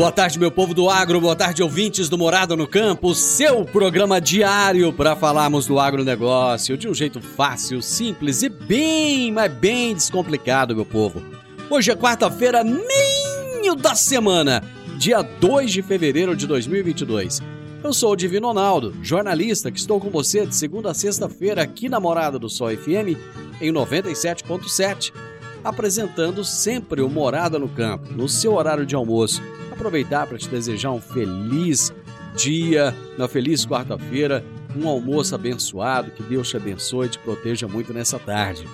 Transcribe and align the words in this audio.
Boa 0.00 0.10
tarde, 0.10 0.38
meu 0.38 0.50
povo 0.50 0.72
do 0.72 0.88
agro, 0.88 1.20
boa 1.20 1.36
tarde, 1.36 1.62
ouvintes 1.62 2.08
do 2.08 2.16
Morada 2.16 2.56
no 2.56 2.66
Campo, 2.66 3.14
seu 3.14 3.66
programa 3.66 4.18
diário 4.18 4.94
para 4.94 5.14
falarmos 5.14 5.66
do 5.66 5.78
agronegócio 5.78 6.78
de 6.78 6.88
um 6.88 6.94
jeito 6.94 7.20
fácil, 7.20 7.82
simples 7.82 8.42
e 8.42 8.48
bem, 8.48 9.30
mas 9.30 9.52
bem 9.52 9.92
descomplicado, 9.92 10.74
meu 10.74 10.86
povo. 10.86 11.22
Hoje 11.68 11.90
é 11.90 11.94
quarta-feira, 11.94 12.64
meio 12.64 13.74
da 13.74 13.94
semana, 13.94 14.64
dia 14.96 15.20
2 15.20 15.70
de 15.70 15.82
fevereiro 15.82 16.34
de 16.34 16.46
2022. 16.46 17.42
Eu 17.84 17.92
sou 17.92 18.12
o 18.12 18.16
Divino 18.16 18.48
Ronaldo, 18.48 18.94
jornalista 19.02 19.70
que 19.70 19.78
estou 19.78 20.00
com 20.00 20.08
você 20.08 20.46
de 20.46 20.56
segunda 20.56 20.92
a 20.92 20.94
sexta-feira 20.94 21.62
aqui 21.62 21.90
na 21.90 22.00
Morada 22.00 22.38
do 22.38 22.48
Sol 22.48 22.70
FM 22.70 23.20
em 23.60 23.70
97.7, 23.70 25.12
apresentando 25.62 26.42
sempre 26.42 27.02
o 27.02 27.10
Morada 27.10 27.58
no 27.58 27.68
Campo, 27.68 28.10
no 28.14 28.30
seu 28.30 28.54
horário 28.54 28.86
de 28.86 28.94
almoço 28.94 29.42
aproveitar 29.80 30.26
para 30.26 30.36
te 30.36 30.46
desejar 30.46 30.90
um 30.90 31.00
feliz 31.00 31.90
dia, 32.36 32.94
uma 33.16 33.26
feliz 33.26 33.64
quarta-feira, 33.64 34.44
um 34.76 34.86
almoço 34.86 35.34
abençoado, 35.34 36.10
que 36.10 36.22
Deus 36.22 36.50
te 36.50 36.56
abençoe 36.58 37.06
e 37.06 37.10
te 37.10 37.18
proteja 37.18 37.66
muito 37.66 37.92
nessa 37.92 38.18
tarde. 38.18 38.68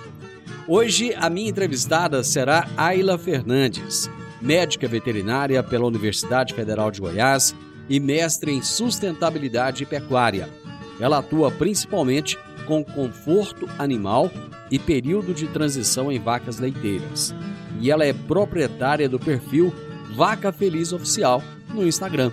Hoje 0.67 1.13
a 1.15 1.29
minha 1.29 1.49
entrevistada 1.49 2.21
será 2.23 2.67
Ayla 2.75 3.17
Fernandes, 3.17 4.11
médica 4.41 4.85
veterinária 4.85 5.63
pela 5.63 5.87
Universidade 5.87 6.53
Federal 6.53 6.91
de 6.91 6.99
Goiás 6.99 7.55
e 7.89 8.01
mestre 8.01 8.51
em 8.51 8.61
sustentabilidade 8.61 9.85
pecuária. 9.85 10.49
Ela 10.99 11.19
atua 11.19 11.49
principalmente 11.49 12.37
com 12.65 12.83
conforto 12.83 13.67
animal 13.79 14.29
e 14.69 14.77
período 14.77 15.33
de 15.33 15.47
transição 15.47 16.11
em 16.11 16.19
vacas 16.19 16.59
leiteiras. 16.59 17.33
E 17.79 17.89
ela 17.89 18.03
é 18.03 18.11
proprietária 18.11 19.07
do 19.07 19.17
perfil 19.17 19.73
Vaca 20.17 20.51
Feliz 20.51 20.91
Oficial 20.91 21.43
no 21.71 21.87
Instagram. 21.87 22.31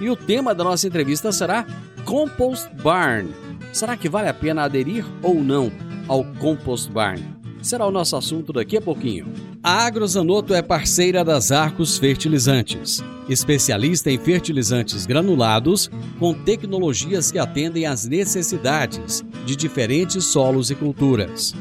E 0.00 0.10
o 0.10 0.16
tema 0.16 0.52
da 0.52 0.64
nossa 0.64 0.88
entrevista 0.88 1.30
será 1.30 1.64
Compost 2.04 2.68
Barn. 2.82 3.28
Será 3.72 3.96
que 3.96 4.08
vale 4.08 4.28
a 4.28 4.34
pena 4.34 4.64
aderir 4.64 5.06
ou 5.22 5.36
não 5.36 5.70
ao 6.08 6.24
Compost 6.24 6.90
Barn? 6.90 7.22
Será 7.62 7.86
o 7.86 7.92
nosso 7.92 8.16
assunto 8.16 8.52
daqui 8.52 8.76
a 8.76 8.80
pouquinho. 8.80 9.32
A 9.62 9.86
Agrozanoto 9.86 10.52
é 10.52 10.60
parceira 10.60 11.24
das 11.24 11.52
Arcos 11.52 11.96
Fertilizantes, 11.96 13.00
especialista 13.28 14.10
em 14.10 14.18
fertilizantes 14.18 15.06
granulados 15.06 15.88
com 16.18 16.34
tecnologias 16.34 17.30
que 17.30 17.38
atendem 17.38 17.86
às 17.86 18.04
necessidades 18.04 19.24
de 19.46 19.54
diferentes 19.54 20.24
solos 20.24 20.72
e 20.72 20.74
culturas. 20.74 21.54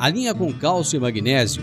A 0.00 0.08
linha 0.08 0.34
com 0.34 0.52
cálcio 0.52 0.96
e 0.96 1.00
magnésio 1.00 1.62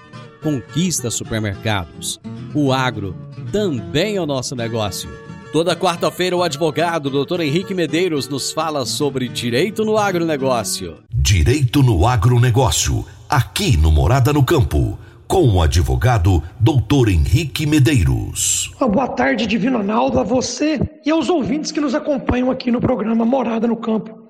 Conquista 0.41 1.11
Supermercados. 1.11 2.19
O 2.53 2.73
agro 2.73 3.15
também 3.51 4.15
é 4.15 4.21
o 4.21 4.25
nosso 4.25 4.55
negócio. 4.55 5.09
Toda 5.53 5.75
quarta-feira, 5.75 6.35
o 6.35 6.41
advogado 6.41 7.09
Dr. 7.09 7.41
Henrique 7.41 7.73
Medeiros 7.73 8.27
nos 8.27 8.51
fala 8.51 8.85
sobre 8.85 9.27
direito 9.27 9.85
no 9.85 9.97
agronegócio. 9.97 10.97
Direito 11.13 11.83
no 11.83 12.07
agronegócio, 12.07 13.05
aqui 13.29 13.77
no 13.77 13.91
Morada 13.91 14.33
no 14.33 14.43
Campo, 14.43 14.97
com 15.27 15.47
o 15.49 15.61
advogado 15.61 16.41
Dr. 16.59 17.09
Henrique 17.09 17.65
Medeiros. 17.65 18.71
Uma 18.79 18.89
boa 18.89 19.07
tarde, 19.09 19.45
Divino 19.45 19.77
Ronaldo, 19.77 20.19
a 20.19 20.23
você 20.23 20.79
e 21.05 21.11
aos 21.11 21.29
ouvintes 21.29 21.71
que 21.71 21.81
nos 21.81 21.93
acompanham 21.93 22.49
aqui 22.49 22.71
no 22.71 22.81
programa 22.81 23.25
Morada 23.25 23.67
no 23.67 23.75
Campo. 23.75 24.20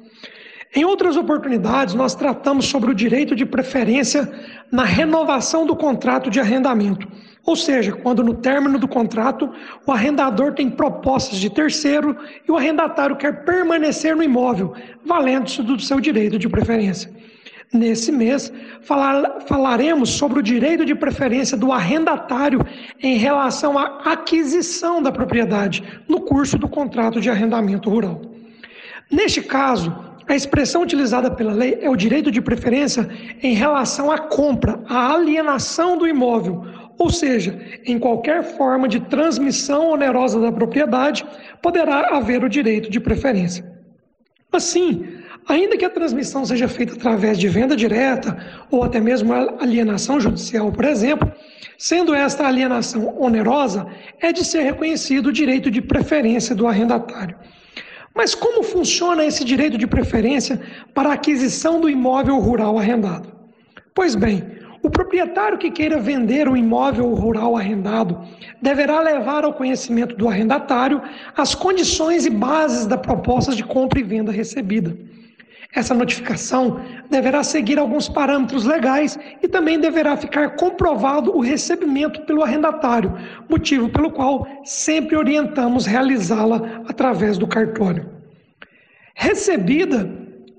Em 0.73 0.85
outras 0.85 1.17
oportunidades, 1.17 1.93
nós 1.93 2.15
tratamos 2.15 2.65
sobre 2.67 2.91
o 2.91 2.95
direito 2.95 3.35
de 3.35 3.45
preferência 3.45 4.31
na 4.71 4.85
renovação 4.85 5.65
do 5.65 5.75
contrato 5.75 6.29
de 6.29 6.39
arrendamento. 6.39 7.07
Ou 7.45 7.57
seja, 7.57 7.91
quando 7.91 8.23
no 8.23 8.35
término 8.35 8.79
do 8.79 8.87
contrato 8.87 9.49
o 9.85 9.91
arrendador 9.91 10.53
tem 10.53 10.69
propostas 10.69 11.39
de 11.39 11.49
terceiro 11.49 12.15
e 12.47 12.51
o 12.51 12.55
arrendatário 12.55 13.17
quer 13.17 13.43
permanecer 13.43 14.15
no 14.15 14.23
imóvel, 14.23 14.73
valendo-se 15.05 15.61
do 15.61 15.77
seu 15.79 15.99
direito 15.99 16.39
de 16.39 16.47
preferência. 16.47 17.11
Nesse 17.73 18.11
mês, 18.11 18.51
falar, 18.81 19.41
falaremos 19.47 20.09
sobre 20.11 20.39
o 20.39 20.43
direito 20.43 20.85
de 20.85 20.93
preferência 20.93 21.57
do 21.57 21.71
arrendatário 21.71 22.65
em 23.01 23.17
relação 23.17 23.77
à 23.77 24.11
aquisição 24.11 25.01
da 25.01 25.11
propriedade 25.11 25.83
no 26.07 26.21
curso 26.21 26.57
do 26.57 26.67
contrato 26.67 27.19
de 27.19 27.29
arrendamento 27.29 27.89
rural. 27.89 28.21
Neste 29.09 29.41
caso, 29.41 30.10
a 30.27 30.35
expressão 30.35 30.83
utilizada 30.83 31.31
pela 31.31 31.53
lei 31.53 31.79
é 31.81 31.89
o 31.89 31.95
direito 31.95 32.31
de 32.31 32.41
preferência 32.41 33.09
em 33.41 33.53
relação 33.53 34.11
à 34.11 34.17
compra, 34.17 34.81
à 34.87 35.13
alienação 35.13 35.97
do 35.97 36.07
imóvel 36.07 36.63
ou 37.01 37.09
seja, 37.09 37.59
em 37.83 37.97
qualquer 37.97 38.43
forma 38.43 38.87
de 38.87 38.99
transmissão 38.99 39.89
onerosa 39.89 40.39
da 40.39 40.51
propriedade, 40.51 41.25
poderá 41.59 42.15
haver 42.15 42.43
o 42.43 42.49
direito 42.49 42.91
de 42.91 42.99
preferência. 42.99 43.65
Assim, 44.51 45.03
ainda 45.47 45.75
que 45.77 45.83
a 45.83 45.89
transmissão 45.89 46.45
seja 46.45 46.67
feita 46.67 46.93
através 46.93 47.39
de 47.39 47.47
venda 47.47 47.75
direta 47.75 48.37
ou 48.69 48.83
até 48.83 48.99
mesmo 48.99 49.33
alienação 49.33 50.19
judicial, 50.19 50.71
por 50.71 50.85
exemplo, 50.85 51.31
sendo 51.75 52.13
esta 52.13 52.45
alienação 52.45 53.19
onerosa, 53.19 53.87
é 54.19 54.31
de 54.31 54.45
ser 54.45 54.61
reconhecido 54.61 55.27
o 55.27 55.33
direito 55.33 55.71
de 55.71 55.81
preferência 55.81 56.53
do 56.53 56.67
arrendatário. 56.67 57.35
Mas 58.13 58.35
como 58.35 58.63
funciona 58.63 59.25
esse 59.25 59.43
direito 59.43 59.77
de 59.77 59.87
preferência 59.87 60.59
para 60.93 61.09
a 61.09 61.13
aquisição 61.13 61.79
do 61.79 61.89
imóvel 61.89 62.37
rural 62.39 62.77
arrendado? 62.77 63.31
Pois 63.93 64.15
bem, 64.15 64.43
o 64.83 64.89
proprietário 64.89 65.57
que 65.57 65.69
queira 65.69 65.99
vender 65.99 66.47
um 66.49 66.57
imóvel 66.57 67.13
rural 67.13 67.55
arrendado 67.55 68.19
deverá 68.61 68.99
levar 68.99 69.43
ao 69.43 69.53
conhecimento 69.53 70.15
do 70.15 70.27
arrendatário 70.27 71.01
as 71.37 71.53
condições 71.53 72.25
e 72.25 72.29
bases 72.29 72.85
da 72.85 72.97
proposta 72.97 73.55
de 73.55 73.63
compra 73.63 73.99
e 73.99 74.03
venda 74.03 74.31
recebida. 74.31 74.97
Essa 75.73 75.93
notificação 75.93 76.81
deverá 77.09 77.43
seguir 77.43 77.79
alguns 77.79 78.09
parâmetros 78.09 78.65
legais 78.65 79.17
e 79.41 79.47
também 79.47 79.79
deverá 79.79 80.17
ficar 80.17 80.57
comprovado 80.57 81.35
o 81.35 81.39
recebimento 81.39 82.21
pelo 82.21 82.43
arrendatário, 82.43 83.17
motivo 83.49 83.87
pelo 83.87 84.11
qual 84.11 84.45
sempre 84.65 85.15
orientamos 85.15 85.85
realizá-la 85.85 86.83
através 86.89 87.37
do 87.37 87.47
cartório. 87.47 88.09
Recebida 89.15 90.09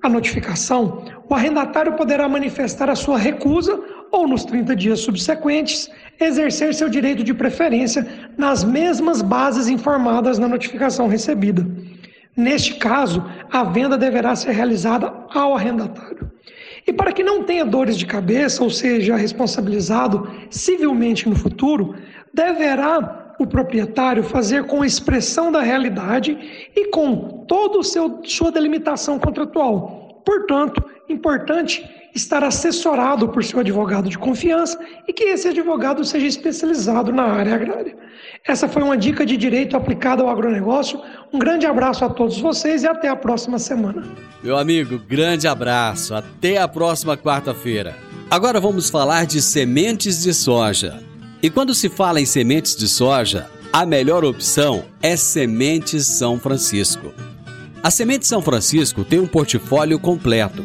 a 0.02 0.08
notificação, 0.08 1.04
o 1.28 1.34
arrendatário 1.34 1.92
poderá 1.92 2.26
manifestar 2.26 2.88
a 2.88 2.96
sua 2.96 3.18
recusa 3.18 3.78
ou, 4.10 4.26
nos 4.26 4.44
30 4.44 4.74
dias 4.74 5.00
subsequentes, 5.00 5.90
exercer 6.18 6.74
seu 6.74 6.88
direito 6.88 7.22
de 7.22 7.34
preferência 7.34 8.30
nas 8.36 8.64
mesmas 8.64 9.20
bases 9.20 9.68
informadas 9.68 10.38
na 10.38 10.48
notificação 10.48 11.06
recebida. 11.06 11.66
Neste 12.36 12.74
caso, 12.74 13.24
a 13.50 13.62
venda 13.62 13.98
deverá 13.98 14.34
ser 14.34 14.52
realizada 14.52 15.12
ao 15.32 15.54
arrendatário. 15.54 16.30
E 16.86 16.92
para 16.92 17.12
que 17.12 17.22
não 17.22 17.44
tenha 17.44 17.64
dores 17.64 17.96
de 17.96 18.06
cabeça 18.06 18.64
ou 18.64 18.70
seja 18.70 19.16
responsabilizado 19.16 20.28
civilmente 20.50 21.28
no 21.28 21.36
futuro, 21.36 21.94
deverá 22.32 23.34
o 23.38 23.46
proprietário 23.46 24.22
fazer 24.22 24.64
com 24.64 24.84
expressão 24.84 25.52
da 25.52 25.60
realidade 25.60 26.38
e 26.74 26.88
com 26.88 27.44
toda 27.46 27.80
a 27.80 27.82
sua 28.24 28.50
delimitação 28.50 29.18
contratual. 29.18 30.22
Portanto, 30.24 30.82
importante 31.08 31.88
estar 32.14 32.44
assessorado 32.44 33.28
por 33.28 33.42
seu 33.42 33.60
advogado 33.60 34.08
de 34.08 34.18
confiança 34.18 34.78
e 35.08 35.12
que 35.12 35.24
esse 35.24 35.48
advogado 35.48 36.04
seja 36.04 36.26
especializado 36.26 37.12
na 37.12 37.24
área 37.24 37.54
agrária. 37.54 37.96
Essa 38.46 38.68
foi 38.68 38.82
uma 38.82 38.96
dica 38.96 39.24
de 39.24 39.36
direito 39.36 39.76
aplicada 39.76 40.22
ao 40.22 40.28
agronegócio. 40.28 41.00
Um 41.32 41.38
grande 41.38 41.64
abraço 41.64 42.04
a 42.04 42.08
todos 42.08 42.38
vocês 42.38 42.82
e 42.82 42.86
até 42.86 43.08
a 43.08 43.16
próxima 43.16 43.58
semana. 43.58 44.02
Meu 44.42 44.58
amigo, 44.58 44.98
grande 44.98 45.46
abraço. 45.46 46.14
Até 46.14 46.58
a 46.58 46.68
próxima 46.68 47.16
quarta-feira. 47.16 47.96
Agora 48.30 48.60
vamos 48.60 48.90
falar 48.90 49.26
de 49.26 49.40
sementes 49.40 50.22
de 50.22 50.34
soja. 50.34 51.00
E 51.42 51.50
quando 51.50 51.74
se 51.74 51.88
fala 51.88 52.20
em 52.20 52.26
sementes 52.26 52.76
de 52.76 52.88
soja, 52.88 53.48
a 53.72 53.86
melhor 53.86 54.24
opção 54.24 54.84
é 55.00 55.16
Sementes 55.16 56.06
São 56.06 56.38
Francisco. 56.38 57.12
A 57.82 57.90
Semente 57.90 58.26
São 58.26 58.42
Francisco 58.42 59.04
tem 59.04 59.18
um 59.18 59.26
portfólio 59.26 59.98
completo 59.98 60.64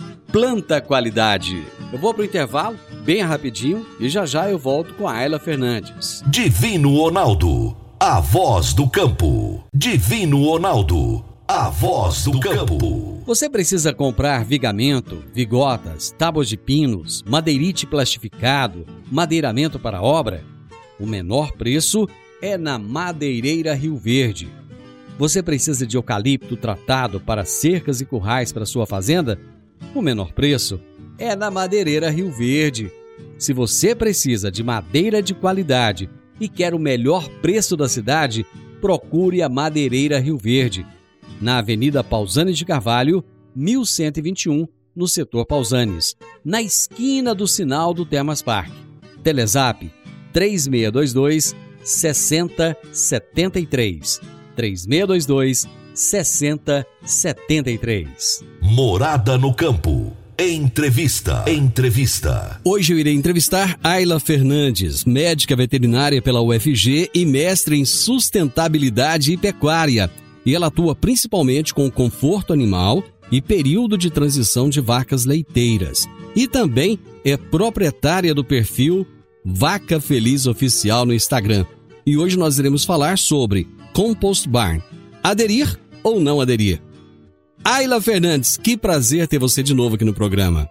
planta 0.31 0.79
qualidade. 0.79 1.61
Eu 1.91 1.99
vou 1.99 2.13
para 2.13 2.21
o 2.21 2.25
intervalo, 2.25 2.79
bem 3.03 3.21
rapidinho, 3.21 3.85
e 3.99 4.07
já 4.07 4.25
já 4.25 4.49
eu 4.49 4.57
volto 4.57 4.93
com 4.93 5.07
a 5.07 5.13
Ayla 5.13 5.37
Fernandes. 5.39 6.23
Divino 6.27 6.95
Ronaldo, 6.95 7.75
a 7.99 8.21
voz 8.21 8.73
do 8.73 8.89
campo. 8.89 9.61
Divino 9.75 10.45
Ronaldo, 10.45 11.23
a 11.45 11.69
voz 11.69 12.23
do 12.23 12.39
campo. 12.39 13.21
Você 13.25 13.49
precisa 13.49 13.93
comprar 13.93 14.45
vigamento, 14.45 15.21
vigotas, 15.33 16.15
tábuas 16.17 16.47
de 16.47 16.55
pinos, 16.55 17.21
madeirite 17.27 17.85
plastificado, 17.85 18.85
madeiramento 19.11 19.77
para 19.77 20.01
obra? 20.01 20.45
O 20.97 21.05
menor 21.05 21.51
preço 21.51 22.07
é 22.41 22.57
na 22.57 22.79
Madeireira 22.79 23.73
Rio 23.73 23.97
Verde. 23.97 24.49
Você 25.19 25.43
precisa 25.43 25.85
de 25.85 25.97
eucalipto 25.97 26.55
tratado 26.55 27.19
para 27.19 27.45
cercas 27.45 28.01
e 28.01 28.05
currais 28.05 28.51
para 28.51 28.65
sua 28.65 28.87
fazenda? 28.87 29.37
O 29.93 30.01
menor 30.01 30.31
preço 30.31 30.79
é 31.17 31.35
na 31.35 31.51
Madeireira 31.51 32.09
Rio 32.09 32.31
Verde. 32.31 32.89
Se 33.37 33.51
você 33.51 33.93
precisa 33.93 34.49
de 34.49 34.63
madeira 34.63 35.21
de 35.21 35.33
qualidade 35.33 36.09
e 36.39 36.47
quer 36.47 36.73
o 36.73 36.79
melhor 36.79 37.27
preço 37.41 37.75
da 37.75 37.89
cidade, 37.89 38.45
procure 38.79 39.41
a 39.41 39.49
Madeireira 39.49 40.17
Rio 40.17 40.37
Verde, 40.37 40.87
na 41.41 41.57
Avenida 41.57 42.01
Pausanes 42.03 42.57
de 42.57 42.63
Carvalho, 42.63 43.21
1121, 43.53 44.65
no 44.95 45.09
setor 45.09 45.45
Pausanes, 45.45 46.15
na 46.43 46.59
esquina 46.61 47.35
do 47.35 47.45
sinal 47.45 47.93
do 47.93 48.05
Termas 48.05 48.41
Park. 48.41 48.71
Telezap 49.21 49.91
3622 50.31 51.53
6073. 51.83 54.21
3622 54.55 55.80
6073. 55.93 58.43
Morada 58.61 59.37
no 59.37 59.53
campo. 59.53 60.15
Entrevista. 60.39 61.43
Entrevista. 61.47 62.59
Hoje 62.65 62.93
eu 62.93 62.99
irei 62.99 63.13
entrevistar 63.13 63.77
Ayla 63.83 64.19
Fernandes, 64.19 65.05
médica 65.05 65.55
veterinária 65.55 66.21
pela 66.21 66.41
UFG 66.41 67.11
e 67.13 67.25
mestre 67.25 67.77
em 67.77 67.85
sustentabilidade 67.85 69.33
e 69.33 69.37
pecuária. 69.37 70.09
E 70.43 70.55
ela 70.55 70.67
atua 70.67 70.95
principalmente 70.95 71.73
com 71.73 71.91
conforto 71.91 72.53
animal 72.53 73.03
e 73.31 73.41
período 73.41 73.97
de 73.97 74.09
transição 74.09 74.67
de 74.67 74.81
vacas 74.81 75.25
leiteiras. 75.25 76.09
E 76.35 76.47
também 76.47 76.97
é 77.23 77.37
proprietária 77.37 78.33
do 78.33 78.43
perfil 78.43 79.05
Vaca 79.45 79.99
Feliz 79.99 80.47
Oficial 80.47 81.05
no 81.05 81.13
Instagram. 81.13 81.65
E 82.05 82.17
hoje 82.17 82.37
nós 82.37 82.57
iremos 82.57 82.83
falar 82.83 83.17
sobre 83.17 83.67
Compost 83.93 84.49
Barn. 84.49 84.81
Aderir 85.23 85.79
ou 86.03 86.19
não 86.19 86.41
aderir. 86.41 86.81
Ayla 87.63 88.01
Fernandes, 88.01 88.57
que 88.57 88.75
prazer 88.75 89.27
ter 89.27 89.37
você 89.37 89.61
de 89.61 89.73
novo 89.73 89.95
aqui 89.95 90.03
no 90.03 90.13
programa. 90.13 90.67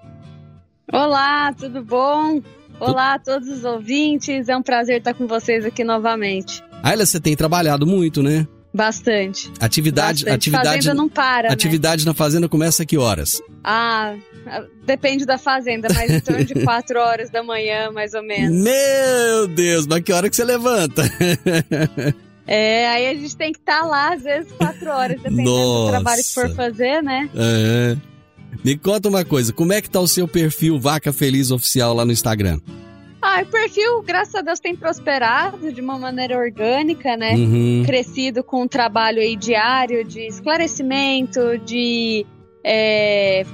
Olá, 0.92 1.52
tudo 1.52 1.84
bom? 1.84 2.42
Olá 2.80 3.14
a 3.14 3.18
todos 3.18 3.48
os 3.48 3.64
ouvintes, 3.64 4.48
é 4.48 4.56
um 4.56 4.62
prazer 4.62 4.98
estar 4.98 5.14
com 5.14 5.26
vocês 5.26 5.64
aqui 5.64 5.84
novamente. 5.84 6.64
Ayla, 6.82 7.06
você 7.06 7.20
tem 7.20 7.36
trabalhado 7.36 7.86
muito, 7.86 8.22
né? 8.22 8.46
Bastante. 8.72 9.52
Atividade, 9.60 10.24
Bastante. 10.24 10.34
atividade. 10.34 10.76
Fazenda 10.76 10.94
não 10.94 11.08
para. 11.08 11.48
né? 11.48 11.54
Atividade 11.54 12.04
né? 12.04 12.10
na 12.10 12.14
fazenda 12.14 12.48
começa 12.48 12.82
a 12.82 12.86
que 12.86 12.96
horas? 12.96 13.40
Ah, 13.62 14.14
depende 14.84 15.24
da 15.26 15.38
fazenda, 15.38 15.88
mas 15.94 16.10
em 16.10 16.20
torno 16.20 16.44
de 16.44 16.54
4 16.64 16.98
horas 16.98 17.30
da 17.30 17.42
manhã, 17.42 17.90
mais 17.92 18.14
ou 18.14 18.22
menos. 18.22 18.56
Meu 18.62 19.48
Deus, 19.48 19.86
mas 19.86 20.02
que 20.02 20.12
hora 20.12 20.28
que 20.30 20.34
você 20.36 20.44
levanta? 20.44 21.02
É, 22.52 22.88
aí 22.88 23.06
a 23.06 23.14
gente 23.14 23.36
tem 23.36 23.52
que 23.52 23.60
estar 23.60 23.82
tá 23.82 23.86
lá, 23.86 24.12
às 24.12 24.24
vezes, 24.24 24.50
quatro 24.50 24.90
horas, 24.90 25.22
dependendo 25.22 25.48
Nossa. 25.50 25.84
do 25.84 25.88
trabalho 25.90 26.22
que 26.24 26.34
for 26.34 26.50
fazer, 26.50 27.00
né? 27.00 27.30
É. 27.32 27.96
Me 28.64 28.76
conta 28.76 29.08
uma 29.08 29.24
coisa, 29.24 29.52
como 29.52 29.72
é 29.72 29.80
que 29.80 29.88
tá 29.88 30.00
o 30.00 30.08
seu 30.08 30.26
perfil 30.26 30.76
Vaca 30.76 31.12
Feliz 31.12 31.52
Oficial 31.52 31.94
lá 31.94 32.04
no 32.04 32.10
Instagram? 32.10 32.58
Ah, 33.22 33.42
o 33.42 33.46
perfil, 33.46 34.02
graças 34.02 34.34
a 34.34 34.40
Deus, 34.40 34.58
tem 34.58 34.74
prosperado 34.74 35.72
de 35.72 35.80
uma 35.80 35.96
maneira 35.96 36.36
orgânica, 36.36 37.16
né? 37.16 37.34
Uhum. 37.36 37.84
Crescido 37.86 38.42
com 38.42 38.62
um 38.62 38.68
trabalho 38.68 39.20
aí 39.20 39.36
diário 39.36 40.04
de 40.04 40.22
esclarecimento, 40.26 41.56
de 41.64 42.26
é, 42.64 43.46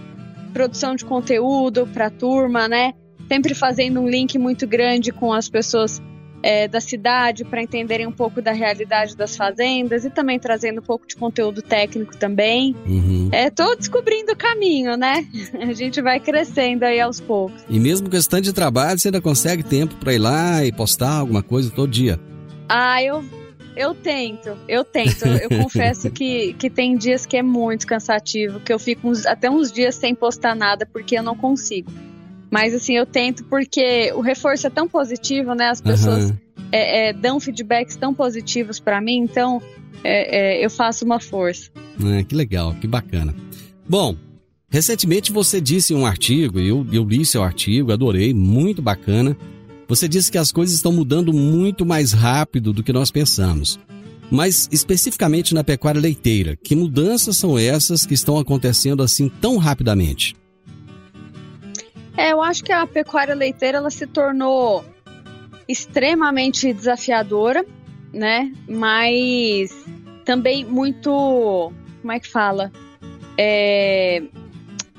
produção 0.54 0.94
de 0.94 1.04
conteúdo 1.04 1.86
para 1.92 2.06
a 2.06 2.10
turma, 2.10 2.66
né? 2.66 2.94
Sempre 3.28 3.54
fazendo 3.54 4.00
um 4.00 4.08
link 4.08 4.38
muito 4.38 4.66
grande 4.66 5.12
com 5.12 5.34
as 5.34 5.50
pessoas 5.50 6.00
é, 6.42 6.68
da 6.68 6.80
cidade 6.80 7.44
para 7.44 7.62
entenderem 7.62 8.06
um 8.06 8.12
pouco 8.12 8.40
da 8.40 8.52
realidade 8.52 9.16
das 9.16 9.36
fazendas 9.36 10.04
e 10.04 10.10
também 10.10 10.38
trazendo 10.38 10.80
um 10.80 10.84
pouco 10.84 11.06
de 11.06 11.16
conteúdo 11.16 11.62
técnico 11.62 12.16
também. 12.16 12.74
Uhum. 12.86 13.28
É, 13.32 13.50
tô 13.50 13.74
descobrindo 13.74 14.32
o 14.32 14.36
caminho, 14.36 14.96
né? 14.96 15.26
A 15.60 15.72
gente 15.72 16.00
vai 16.00 16.20
crescendo 16.20 16.84
aí 16.84 17.00
aos 17.00 17.20
poucos. 17.20 17.64
E 17.68 17.78
mesmo 17.78 18.08
com 18.08 18.16
esse 18.16 18.28
tanto 18.28 18.44
de 18.44 18.52
trabalho, 18.52 18.98
você 18.98 19.08
ainda 19.08 19.20
consegue 19.20 19.62
tempo 19.62 19.94
para 19.96 20.14
ir 20.14 20.18
lá 20.18 20.64
e 20.64 20.72
postar 20.72 21.18
alguma 21.18 21.42
coisa 21.42 21.70
todo 21.70 21.90
dia? 21.90 22.18
Ah, 22.68 23.02
eu 23.02 23.24
eu 23.76 23.94
tento, 23.94 24.56
eu 24.66 24.82
tento. 24.82 25.26
Eu 25.26 25.50
confesso 25.62 26.10
que, 26.10 26.54
que 26.54 26.70
tem 26.70 26.96
dias 26.96 27.26
que 27.26 27.36
é 27.36 27.42
muito 27.42 27.86
cansativo, 27.86 28.58
que 28.58 28.72
eu 28.72 28.78
fico 28.78 29.08
uns, 29.08 29.26
até 29.26 29.50
uns 29.50 29.70
dias 29.70 29.94
sem 29.94 30.14
postar 30.14 30.56
nada 30.56 30.86
porque 30.86 31.18
eu 31.18 31.22
não 31.22 31.36
consigo. 31.36 31.92
Mas 32.56 32.72
assim, 32.72 32.94
eu 32.94 33.04
tento 33.04 33.44
porque 33.44 34.10
o 34.14 34.22
reforço 34.22 34.66
é 34.66 34.70
tão 34.70 34.88
positivo, 34.88 35.54
né? 35.54 35.68
As 35.68 35.78
pessoas 35.78 36.30
uhum. 36.30 36.36
é, 36.72 37.08
é, 37.08 37.12
dão 37.12 37.38
feedbacks 37.38 37.96
tão 37.96 38.14
positivos 38.14 38.80
para 38.80 38.98
mim, 38.98 39.18
então 39.18 39.60
é, 40.02 40.60
é, 40.60 40.64
eu 40.64 40.70
faço 40.70 41.04
uma 41.04 41.20
força. 41.20 41.70
É, 42.02 42.24
que 42.24 42.34
legal, 42.34 42.74
que 42.80 42.86
bacana. 42.86 43.34
Bom, 43.86 44.16
recentemente 44.70 45.30
você 45.30 45.60
disse 45.60 45.92
em 45.92 45.96
um 45.96 46.06
artigo, 46.06 46.58
eu, 46.58 46.86
eu 46.90 47.04
li 47.04 47.26
seu 47.26 47.42
artigo, 47.42 47.92
adorei, 47.92 48.32
muito 48.32 48.80
bacana. 48.80 49.36
Você 49.86 50.08
disse 50.08 50.32
que 50.32 50.38
as 50.38 50.50
coisas 50.50 50.74
estão 50.74 50.92
mudando 50.92 51.34
muito 51.34 51.84
mais 51.84 52.14
rápido 52.14 52.72
do 52.72 52.82
que 52.82 52.90
nós 52.90 53.10
pensamos. 53.10 53.78
Mas 54.30 54.66
especificamente 54.72 55.52
na 55.52 55.62
pecuária 55.62 56.00
leiteira, 56.00 56.56
que 56.56 56.74
mudanças 56.74 57.36
são 57.36 57.58
essas 57.58 58.06
que 58.06 58.14
estão 58.14 58.38
acontecendo 58.38 59.02
assim 59.02 59.28
tão 59.28 59.58
rapidamente? 59.58 60.34
É, 62.16 62.32
eu 62.32 62.40
acho 62.40 62.64
que 62.64 62.72
a 62.72 62.86
pecuária 62.86 63.34
leiteira 63.34 63.78
ela 63.78 63.90
se 63.90 64.06
tornou 64.06 64.84
extremamente 65.68 66.72
desafiadora, 66.72 67.64
né? 68.12 68.52
Mas 68.68 69.70
também 70.24 70.64
muito, 70.64 71.72
como 72.00 72.12
é 72.12 72.18
que 72.18 72.28
fala? 72.28 72.72
É, 73.38 74.22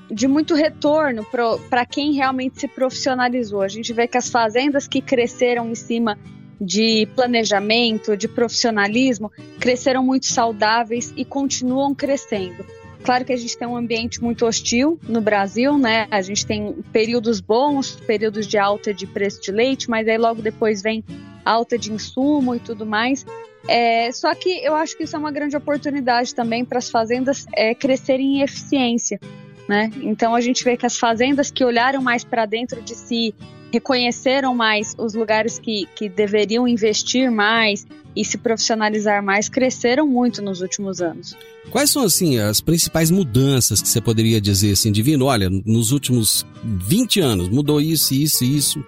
de 0.10 0.28
muito 0.28 0.54
retorno 0.54 1.26
para 1.70 1.86
quem 1.86 2.14
realmente 2.14 2.60
se 2.60 2.68
profissionalizou. 2.68 3.62
A 3.62 3.68
gente 3.68 3.92
vê 3.94 4.08
que 4.08 4.18
as 4.18 4.30
fazendas 4.30 4.88
que 4.88 5.02
cresceram 5.02 5.70
em 5.70 5.76
cima 5.76 6.18
de 6.60 7.08
planejamento, 7.16 8.18
de 8.18 8.28
profissionalismo, 8.28 9.32
cresceram 9.60 10.04
muito 10.04 10.26
saudáveis 10.26 11.14
e 11.16 11.24
continuam 11.24 11.94
crescendo. 11.94 12.66
Claro 13.04 13.24
que 13.24 13.34
a 13.34 13.38
gente 13.38 13.58
tem 13.58 13.68
um 13.68 13.78
ambiente 13.78 14.22
muito 14.22 14.46
hostil 14.46 15.00
no 15.08 15.22
Brasil, 15.22 15.78
né? 15.78 16.08
A 16.12 16.22
gente 16.22 16.46
tem 16.46 16.74
períodos 16.92 17.40
bons, 17.40 17.96
períodos 17.96 18.48
de 18.48 18.58
alta 18.58 18.94
de 18.94 19.08
preço 19.08 19.42
de 19.42 19.52
leite, 19.52 19.90
mas 19.90 20.08
aí 20.08 20.18
logo 20.18 20.42
depois 20.42 20.82
vem 20.82 21.04
alta 21.46 21.78
de 21.78 21.92
insumo 21.92 22.56
e 22.56 22.60
tudo 22.60 22.86
mais. 22.86 23.26
É, 23.68 24.12
só 24.12 24.34
que 24.34 24.64
eu 24.64 24.76
acho 24.76 24.96
que 24.98 25.04
isso 25.04 25.16
é 25.16 25.20
uma 25.20 25.32
grande 25.32 25.56
oportunidade 25.56 26.34
também 26.34 26.64
para 26.64 26.78
as 26.78 26.90
fazendas 26.90 27.46
é, 27.54 27.76
crescerem 27.76 28.38
em 28.38 28.42
eficiência. 28.42 29.20
Né? 29.68 29.92
Então 30.02 30.34
a 30.34 30.40
gente 30.40 30.64
vê 30.64 30.78
que 30.78 30.86
as 30.86 30.98
fazendas 30.98 31.52
que 31.52 31.64
olharam 31.64 32.02
mais 32.02 32.24
para 32.24 32.46
dentro 32.46 32.82
de 32.82 32.96
si, 32.96 33.36
reconheceram 33.72 34.56
mais 34.56 34.96
os 34.98 35.14
lugares 35.14 35.60
que, 35.60 35.88
que 35.96 36.10
deveriam 36.10 36.68
investir 36.68 37.32
mais 37.32 37.86
e 38.16 38.26
se 38.26 38.38
profissionalizar 38.38 39.24
mais, 39.24 39.48
cresceram 39.48 40.08
muito 40.08 40.42
nos 40.42 40.62
últimos 40.62 41.02
anos. 41.02 41.36
Quais 41.70 41.92
são 41.92 42.04
assim 42.04 42.40
as 42.40 42.62
principais 42.62 43.12
mudanças 43.12 43.82
que 43.82 43.88
você 43.88 44.02
poderia 44.02 44.42
dizer 44.42 44.72
assim, 44.72 44.92
divino? 44.92 45.26
Olha, 45.26 45.50
nos 45.50 45.92
últimos 45.92 46.46
20 46.64 47.20
anos 47.20 47.50
mudou 47.50 47.80
isso, 47.80 48.14
isso 48.14 48.44
e 48.44 48.58
isso, 48.58 48.84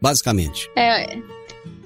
basicamente. 0.00 0.68
É, 0.76 1.18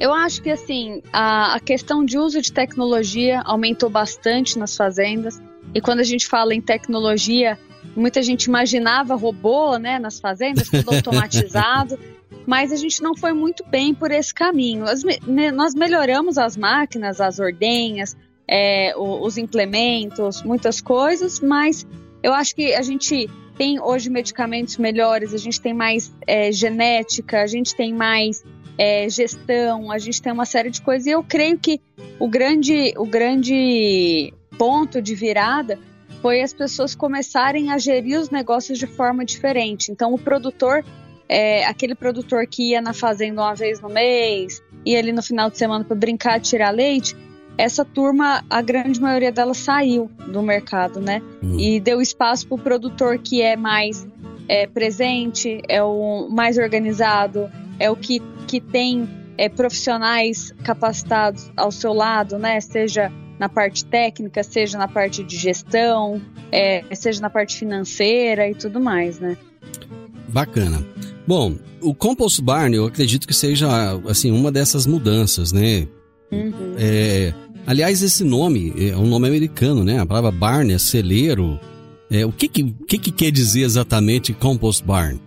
eu 0.01 0.13
acho 0.13 0.43
que 0.43 0.51
assim, 0.51 1.03
a, 1.13 1.55
a 1.55 1.61
questão 1.61 2.05
de 2.05 2.19
uso 2.19 2.41
de 2.43 2.53
tecnologia 2.53 3.43
aumentou 3.43 3.89
bastante 3.89 4.59
nas 4.59 4.77
fazendas. 4.77 5.41
E 5.75 5.81
quando 5.81 6.01
a 6.01 6.05
gente 6.05 6.27
fala 6.27 6.55
em 6.55 6.61
tecnologia, 6.61 7.59
muita 7.97 8.23
gente 8.23 8.45
imaginava 8.45 9.15
robô, 9.15 9.79
né, 9.79 9.99
nas 9.99 10.21
fazendas, 10.21 10.69
tudo 10.69 10.95
automatizado. 10.95 11.99
mas 12.47 12.73
a 12.73 12.77
gente 12.77 13.03
não 13.03 13.17
foi 13.17 13.33
muito 13.33 13.65
bem 13.67 13.93
por 13.93 14.11
esse 14.11 14.33
caminho. 14.33 14.85
As, 14.85 15.03
me, 15.03 15.51
nós 15.51 15.75
melhoramos 15.75 16.39
as 16.39 16.57
máquinas, 16.57 17.21
as 17.21 17.39
ordenhas, 17.39 18.17
é, 18.49 18.95
os 18.97 19.37
implementos, 19.37 20.43
muitas 20.43 20.81
coisas, 20.81 21.41
mas 21.41 21.87
eu 22.23 22.33
acho 22.33 22.55
que 22.55 22.73
a 22.75 22.83
gente 22.83 23.29
tem 23.57 23.81
hoje 23.81 24.09
medicamentos 24.09 24.77
melhores, 24.77 25.35
a 25.35 25.39
gente 25.39 25.61
tem 25.61 25.75
mais 25.75 26.13
é, 26.27 26.53
genética, 26.53 27.43
a 27.43 27.47
gente 27.47 27.75
tem 27.75 27.93
mais 27.93 28.45
é, 28.79 29.09
gestão, 29.09 29.91
a 29.91 29.99
gente 29.99 30.21
tem 30.21 30.33
uma 30.33 30.45
série 30.45 30.71
de 30.71 30.81
coisas. 30.83 31.07
E 31.07 31.11
eu 31.11 31.25
creio 31.25 31.59
que 31.59 31.81
o 32.19 32.29
grande, 32.29 32.93
o 32.97 33.07
grande 33.07 34.33
ponto 34.59 35.01
de 35.03 35.15
virada 35.15 35.79
foi 36.21 36.43
as 36.43 36.53
pessoas 36.53 36.95
começarem 36.95 37.71
a 37.71 37.79
gerir 37.79 38.19
os 38.19 38.31
negócios 38.31 38.79
de 38.79 38.87
forma 38.87 39.25
diferente. 39.25 39.91
Então, 39.91 40.13
o 40.13 40.19
produtor, 40.19 40.85
é, 41.29 41.65
aquele 41.67 41.95
produtor 41.95 42.47
que 42.47 42.71
ia 42.71 42.81
na 42.81 42.93
fazenda 42.93 43.43
uma 43.43 43.55
vez 43.55 43.81
no 43.81 43.89
mês, 43.89 44.63
ia 44.85 44.99
ali 44.99 45.13
no 45.13 45.23
final 45.23 45.51
de 45.51 45.59
semana 45.59 45.85
para 45.85 45.97
brincar, 45.97 46.41
tirar 46.41 46.71
leite, 46.71 47.17
essa 47.59 47.85
turma, 47.85 48.45
a 48.51 48.61
grande 48.61 49.01
maioria 49.01 49.33
dela 49.33 49.55
saiu 49.55 50.11
do 50.29 50.43
mercado, 50.43 51.01
né? 51.01 51.23
Hum. 51.43 51.59
E 51.59 51.81
deu 51.81 52.01
espaço 52.01 52.47
para 52.47 52.55
o 52.55 52.59
produtor 52.59 53.19
que 53.19 53.41
é 53.41 53.57
mais 53.57 54.07
é, 54.49 54.67
presente, 54.67 55.63
é 55.69 55.83
o 55.83 56.29
mais 56.31 56.59
organizado, 56.59 57.51
é 57.79 57.91
o 57.91 57.97
que, 57.97 58.21
que 58.47 58.61
tem 58.61 59.09
é, 59.39 59.49
profissionais 59.49 60.53
capacitados 60.65 61.51
ao 61.57 61.73
seu 61.73 61.93
lado, 61.93 62.39
né? 62.39 62.61
Seja 62.61 63.11
na 63.39 63.49
parte 63.49 63.85
técnica, 63.85 64.43
seja 64.43 64.79
na 64.79 64.89
parte 64.89 65.23
de 65.23 65.37
gestão, 65.37 66.21
é, 66.51 66.83
seja 66.95 67.21
na 67.21 67.31
parte 67.31 67.57
financeira 67.57 68.49
e 68.49 68.55
tudo 68.55 68.81
mais, 68.81 69.19
né? 69.19 69.37
Bacana. 70.29 70.85
Bom, 71.27 71.57
o 71.81 71.95
Compost 71.95 72.41
Barn 72.43 72.75
eu 72.75 72.87
acredito 72.87 73.27
que 73.27 73.35
seja 73.35 73.69
assim 74.09 74.31
uma 74.31 74.51
dessas 74.51 74.87
mudanças, 74.87 75.53
né? 75.53 75.87
Uhum. 76.31 76.75
É, 76.79 77.33
aliás, 77.67 78.03
esse 78.03 78.25
nome 78.25 78.73
é 78.79 78.97
um 78.97 79.07
nome 79.07 79.29
americano, 79.29 79.85
né? 79.85 80.01
A 80.01 80.07
palavra 80.07 80.31
barn 80.31 80.73
é 80.73 80.79
celeiro. 80.79 81.59
É, 82.11 82.25
o 82.25 82.33
que, 82.33 82.49
que, 82.49 82.63
que, 82.89 82.99
que 82.99 83.11
quer 83.11 83.31
dizer 83.31 83.63
exatamente 83.63 84.33
Compost 84.33 84.85
Barn? 84.85 85.21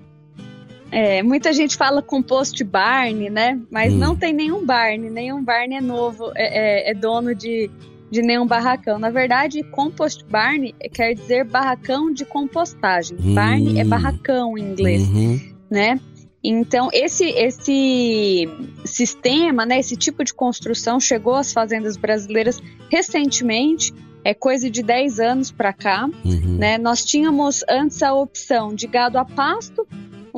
É, 0.91 1.21
muita 1.21 1.53
gente 1.53 1.77
fala 1.77 2.01
compost 2.01 2.63
barn, 2.63 3.29
né? 3.29 3.59
Mas 3.69 3.93
hum. 3.93 3.97
não 3.97 4.15
tem 4.15 4.33
nenhum 4.33 4.65
barn, 4.65 5.09
nenhum 5.09 5.43
barn 5.43 5.75
é 5.75 5.81
novo, 5.81 6.31
é, 6.35 6.87
é, 6.87 6.91
é, 6.91 6.93
dono 6.93 7.35
de, 7.35 7.69
de 8.09 8.21
nenhum 8.21 8.45
barracão. 8.45 8.97
Na 8.97 9.09
verdade, 9.09 9.63
compost 9.63 10.23
barn 10.25 10.73
quer 10.93 11.13
dizer 11.13 11.45
barracão 11.45 12.11
de 12.11 12.25
compostagem. 12.25 13.17
Hum. 13.21 13.33
Barn 13.33 13.79
é 13.79 13.83
barracão 13.83 14.57
em 14.57 14.71
inglês, 14.71 15.07
uhum. 15.07 15.39
né? 15.69 15.99
Então, 16.43 16.89
esse, 16.93 17.25
esse 17.25 18.47
sistema, 18.85 19.65
né, 19.65 19.79
esse 19.79 19.97
tipo 19.97 20.23
de 20.23 20.33
construção 20.33 20.99
chegou 20.99 21.35
às 21.35 21.51
fazendas 21.51 21.97
brasileiras 21.97 22.61
recentemente, 22.89 23.93
é 24.23 24.33
coisa 24.33 24.69
de 24.69 24.81
10 24.81 25.19
anos 25.19 25.51
para 25.51 25.73
cá. 25.73 26.09
Uhum. 26.23 26.57
Né? 26.57 26.77
Nós 26.77 27.03
tínhamos 27.03 27.63
antes 27.69 28.01
a 28.01 28.13
opção 28.13 28.73
de 28.73 28.87
gado 28.87 29.17
a 29.17 29.25
pasto 29.25 29.85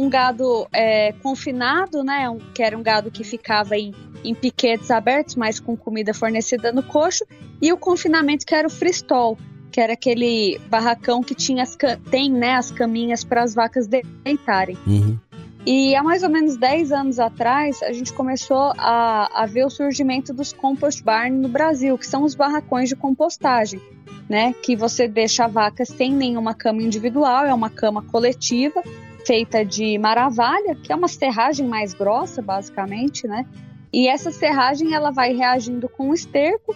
um 0.01 0.09
gado 0.09 0.67
é, 0.73 1.13
confinado, 1.21 2.03
né, 2.03 2.27
um, 2.27 2.39
que 2.39 2.63
era 2.63 2.75
um 2.75 2.81
gado 2.81 3.11
que 3.11 3.23
ficava 3.23 3.77
em, 3.77 3.93
em 4.23 4.33
piquetes 4.33 4.89
abertos, 4.89 5.35
mas 5.35 5.59
com 5.59 5.77
comida 5.77 6.13
fornecida 6.13 6.71
no 6.71 6.81
coxo, 6.81 7.23
e 7.61 7.71
o 7.71 7.77
confinamento 7.77 8.45
que 8.45 8.55
era 8.55 8.67
o 8.67 8.71
freestall, 8.71 9.37
que 9.71 9.79
era 9.79 9.93
aquele 9.93 10.59
barracão 10.69 11.21
que 11.21 11.35
tinha 11.35 11.61
as, 11.61 11.77
tem 12.09 12.31
né, 12.31 12.55
as 12.55 12.71
caminhas 12.71 13.23
para 13.23 13.43
as 13.43 13.53
vacas 13.53 13.87
deitarem. 13.87 14.77
Uhum. 14.87 15.17
E 15.65 15.95
há 15.95 16.01
mais 16.01 16.23
ou 16.23 16.29
menos 16.29 16.57
10 16.57 16.91
anos 16.91 17.19
atrás, 17.19 17.83
a 17.83 17.93
gente 17.93 18.11
começou 18.11 18.73
a, 18.77 19.43
a 19.43 19.45
ver 19.45 19.63
o 19.63 19.69
surgimento 19.69 20.33
dos 20.33 20.51
compost 20.51 21.03
barn 21.03 21.37
no 21.37 21.47
Brasil, 21.47 21.95
que 21.99 22.07
são 22.07 22.23
os 22.23 22.33
barracões 22.33 22.89
de 22.89 22.95
compostagem, 22.95 23.79
né? 24.27 24.53
Que 24.63 24.75
você 24.75 25.07
deixa 25.07 25.45
a 25.45 25.47
vaca 25.47 25.85
sem 25.85 26.11
nenhuma 26.11 26.55
cama 26.55 26.81
individual, 26.81 27.45
é 27.45 27.53
uma 27.53 27.69
cama 27.69 28.01
coletiva, 28.01 28.81
feita 29.25 29.65
de 29.65 29.97
maravalha, 29.97 30.75
que 30.75 30.91
é 30.91 30.95
uma 30.95 31.07
serragem 31.07 31.67
mais 31.67 31.93
grossa, 31.93 32.41
basicamente, 32.41 33.27
né? 33.27 33.45
E 33.93 34.07
essa 34.07 34.31
serragem 34.31 34.93
ela 34.93 35.11
vai 35.11 35.33
reagindo 35.33 35.89
com 35.89 36.09
o 36.09 36.13
esterco, 36.13 36.75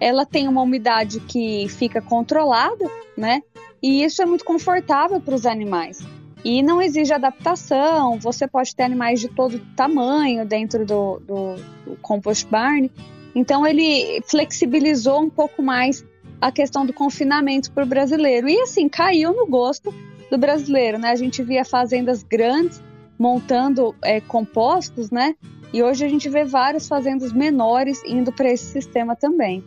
ela 0.00 0.24
tem 0.24 0.48
uma 0.48 0.62
umidade 0.62 1.20
que 1.20 1.68
fica 1.68 2.00
controlada, 2.00 2.88
né? 3.16 3.42
E 3.82 4.02
isso 4.02 4.22
é 4.22 4.26
muito 4.26 4.44
confortável 4.44 5.20
para 5.20 5.34
os 5.34 5.44
animais. 5.44 5.98
E 6.44 6.62
não 6.62 6.80
exige 6.80 7.12
adaptação, 7.12 8.18
você 8.18 8.46
pode 8.46 8.74
ter 8.74 8.82
animais 8.82 9.20
de 9.20 9.28
todo 9.28 9.58
tamanho 9.74 10.44
dentro 10.44 10.84
do, 10.84 11.18
do, 11.20 11.54
do 11.86 11.96
compost 12.02 12.46
barn. 12.46 12.90
Então 13.34 13.66
ele 13.66 14.22
flexibilizou 14.26 15.22
um 15.22 15.30
pouco 15.30 15.62
mais 15.62 16.04
a 16.40 16.52
questão 16.52 16.84
do 16.84 16.92
confinamento 16.92 17.72
para 17.72 17.84
o 17.84 17.86
brasileiro. 17.86 18.48
E 18.48 18.60
assim, 18.60 18.88
caiu 18.88 19.32
no 19.32 19.46
gosto 19.46 19.92
do 20.34 20.38
brasileiro, 20.38 20.98
né? 20.98 21.10
A 21.10 21.16
gente 21.16 21.42
via 21.42 21.64
fazendas 21.64 22.22
grandes 22.22 22.82
montando 23.16 23.94
é, 24.02 24.20
compostos, 24.20 25.10
né? 25.10 25.34
E 25.72 25.82
hoje 25.82 26.04
a 26.04 26.08
gente 26.08 26.28
vê 26.28 26.44
várias 26.44 26.88
fazendas 26.88 27.32
menores 27.32 28.02
indo 28.04 28.32
para 28.32 28.50
esse 28.50 28.64
sistema 28.64 29.14
também. 29.14 29.62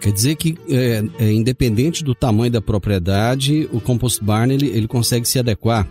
Quer 0.00 0.12
dizer 0.12 0.36
que, 0.36 0.58
é, 0.68 1.24
é, 1.24 1.32
independente 1.32 2.04
do 2.04 2.14
tamanho 2.14 2.50
da 2.50 2.60
propriedade, 2.60 3.68
o 3.72 3.80
compost 3.80 4.22
barn 4.22 4.52
ele, 4.52 4.66
ele 4.68 4.88
consegue 4.88 5.26
se 5.26 5.38
adequar? 5.38 5.88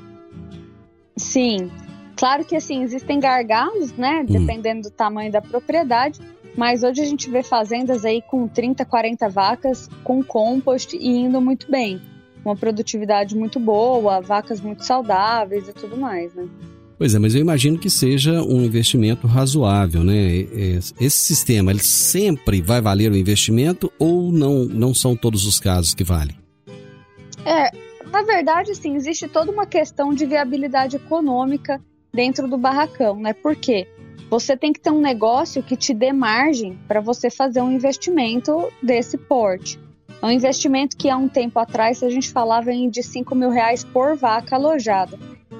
Sim. 1.18 1.72
Claro 2.18 2.46
que 2.46 2.56
assim, 2.56 2.84
existem 2.84 3.20
gargalos, 3.20 3.94
né? 3.94 4.22
Hum. 4.22 4.26
Dependendo 4.26 4.84
do 4.84 4.92
tamanho 4.92 5.32
da 5.32 5.42
propriedade. 5.42 6.20
Mas 6.58 6.84
hoje 6.84 7.02
a 7.02 7.06
gente 7.06 7.30
vê 7.30 7.44
fazendas 7.44 8.06
aí 8.06 8.22
com 8.22 8.48
30, 8.48 8.86
40 8.86 9.28
vacas 9.30 9.90
com 10.04 10.24
compost 10.24 10.96
e 10.96 11.08
indo 11.08 11.42
muito 11.42 11.70
bem 11.70 12.02
uma 12.46 12.56
produtividade 12.56 13.36
muito 13.36 13.60
boa, 13.60 14.22
vacas 14.22 14.62
muito 14.62 14.86
saudáveis 14.86 15.68
e 15.68 15.74
tudo 15.74 15.98
mais, 15.98 16.34
né? 16.34 16.48
Pois 16.98 17.14
é, 17.14 17.20
mas 17.20 17.36
eu 17.36 17.42
imagino 17.42 17.78
que 17.78 17.90
seja 17.90 18.42
um 18.42 18.64
investimento 18.64 19.28
razoável, 19.28 20.02
né? 20.02 20.16
Esse 21.00 21.18
sistema, 21.18 21.72
ele 21.72 21.84
sempre 21.84 22.62
vai 22.62 22.80
valer 22.80 23.12
o 23.12 23.18
investimento 23.18 23.92
ou 24.00 24.32
não, 24.32 24.64
não 24.64 24.94
são 24.94 25.16
todos 25.16 25.46
os 25.46 25.60
casos 25.60 25.94
que 25.94 26.06
valem? 26.06 26.38
É, 27.46 27.70
na 28.10 28.22
verdade, 28.22 28.74
sim, 28.74 28.96
existe 28.96 29.28
toda 29.28 29.52
uma 29.52 29.66
questão 29.66 30.14
de 30.14 30.26
viabilidade 30.26 30.96
econômica 30.96 31.82
dentro 32.14 32.48
do 32.48 32.58
barracão, 32.58 33.20
né? 33.20 33.34
Por 33.34 33.58
quê? 33.58 33.88
Você 34.30 34.56
tem 34.56 34.72
que 34.72 34.80
ter 34.80 34.90
um 34.90 35.02
negócio 35.02 35.62
que 35.62 35.76
te 35.76 35.94
dê 35.94 36.14
margem 36.14 36.80
para 36.88 37.02
você 37.02 37.30
fazer 37.30 37.62
um 37.62 37.72
investimento 37.72 38.72
desse 38.82 39.18
porte. 39.18 39.78
É 40.22 40.26
um 40.26 40.32
investimento 40.32 40.98
que 40.98 41.10
há 41.10 41.18
um 41.18 41.28
tempo 41.28 41.60
atrás 41.60 42.02
a 42.02 42.10
gente 42.10 42.32
falava 42.32 42.72
em 42.72 42.90
de 42.90 43.04
5 43.04 43.36
mil 43.36 43.50
reais 43.50 43.84
por 43.84 44.16
vaca 44.16 44.56
alojada. 44.56 45.18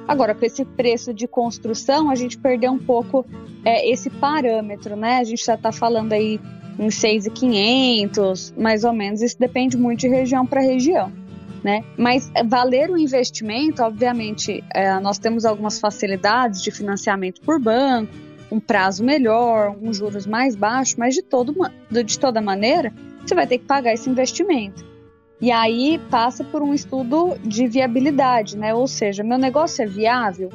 Agora, 0.08 0.36
com 0.36 0.46
esse 0.46 0.64
preço 0.64 1.14
de 1.14 1.28
construção, 1.28 2.10
a 2.10 2.16
gente 2.16 2.38
perdeu 2.38 2.72
um 2.72 2.78
pouco 2.78 3.26
é, 3.64 3.90
esse 3.90 4.10
parâmetro, 4.10 4.96
né? 4.96 5.18
A 5.18 5.24
gente 5.24 5.44
já 5.44 5.56
está 5.56 5.72
falando 5.72 6.14
aí 6.14 6.40
em 6.78 6.90
6,500, 6.90 8.54
mais 8.58 8.84
ou 8.84 8.94
menos. 8.94 9.22
Isso 9.22 9.40
depende 9.40 9.78
muito 9.78 10.02
de 10.02 10.08
região 10.08 10.46
para 10.46 10.62
região. 10.62 11.12
Né? 11.64 11.84
Mas 11.98 12.32
valer 12.46 12.92
o 12.92 12.98
investimento, 12.98 13.82
obviamente, 13.82 14.64
é, 14.72 15.00
nós 15.00 15.18
temos 15.18 15.46
algumas 15.46 15.80
facilidades 15.80 16.62
de 16.62 16.70
financiamento 16.70 17.42
por 17.42 17.60
banco, 17.60 18.14
um 18.52 18.60
prazo 18.60 19.04
melhor, 19.04 19.76
um 19.82 19.92
juros 19.92 20.28
mais 20.28 20.56
baixos, 20.56 20.96
mas 20.96 21.16
de, 21.16 21.24
todo, 21.24 21.56
de 21.90 22.20
toda 22.20 22.40
maneira, 22.40 22.94
você 23.30 23.36
vai 23.36 23.48
ter 23.48 23.58
que 23.58 23.66
pagar 23.66 23.94
esse 23.94 24.10
investimento. 24.10 24.86
E 25.40 25.52
aí 25.52 26.00
passa 26.10 26.44
por 26.44 26.62
um 26.62 26.74
estudo 26.74 27.38
de 27.44 27.68
viabilidade, 27.68 28.58
né? 28.58 28.74
Ou 28.74 28.88
seja, 28.88 29.24
meu 29.24 29.38
negócio 29.38 29.84
é 29.84 29.86
viável? 29.86 30.50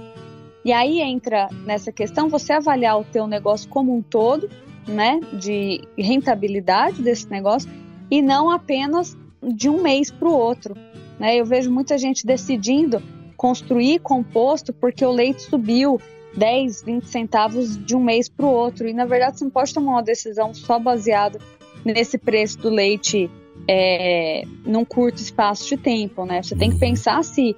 E 0.65 0.73
aí 0.73 1.01
entra 1.01 1.49
nessa 1.65 1.93
questão 1.93 2.29
você 2.29 2.53
avaliar 2.53 2.99
o 2.99 3.05
teu 3.05 3.27
negócio 3.27 3.69
como 3.69 3.95
um 3.95 4.03
todo, 4.03 4.49
né? 4.89 5.21
De 5.33 5.83
rentabilidade 5.99 7.03
desse 7.03 7.31
negócio 7.31 7.71
e 8.11 8.23
não 8.23 8.51
apenas 8.51 9.17
de 9.43 9.69
um 9.69 9.83
mês 9.83 10.11
para 10.11 10.29
o 10.29 10.33
outro. 10.33 10.75
Né? 11.19 11.37
Eu 11.37 11.45
vejo 11.45 11.71
muita 11.71 11.97
gente 11.99 12.27
decidindo 12.27 13.03
construir 13.37 14.01
composto 14.01 14.73
porque 14.73 15.05
o 15.05 15.11
leite 15.11 15.43
subiu 15.43 16.01
10, 16.37 16.83
20 16.83 17.07
centavos 17.07 17.77
de 17.77 17.95
um 17.95 18.03
mês 18.03 18.29
para 18.29 18.47
o 18.47 18.51
outro. 18.51 18.89
E 18.89 18.93
na 18.93 19.05
verdade 19.05 19.39
você 19.39 19.45
não 19.45 19.51
pode 19.51 19.73
tomar 19.73 19.93
uma 19.93 20.03
decisão 20.03 20.53
só 20.55 20.79
baseada 20.79 21.39
nesse 21.85 22.19
preço 22.19 22.59
do 22.59 22.71
leite 22.71 23.31
é, 23.69 24.45
num 24.65 24.85
curto 24.85 25.19
espaço 25.19 25.69
de 25.69 25.77
tempo, 25.77 26.25
né? 26.25 26.43
Você 26.43 26.57
tem 26.57 26.71
que 26.71 26.79
pensar 26.79 27.23
se 27.23 27.57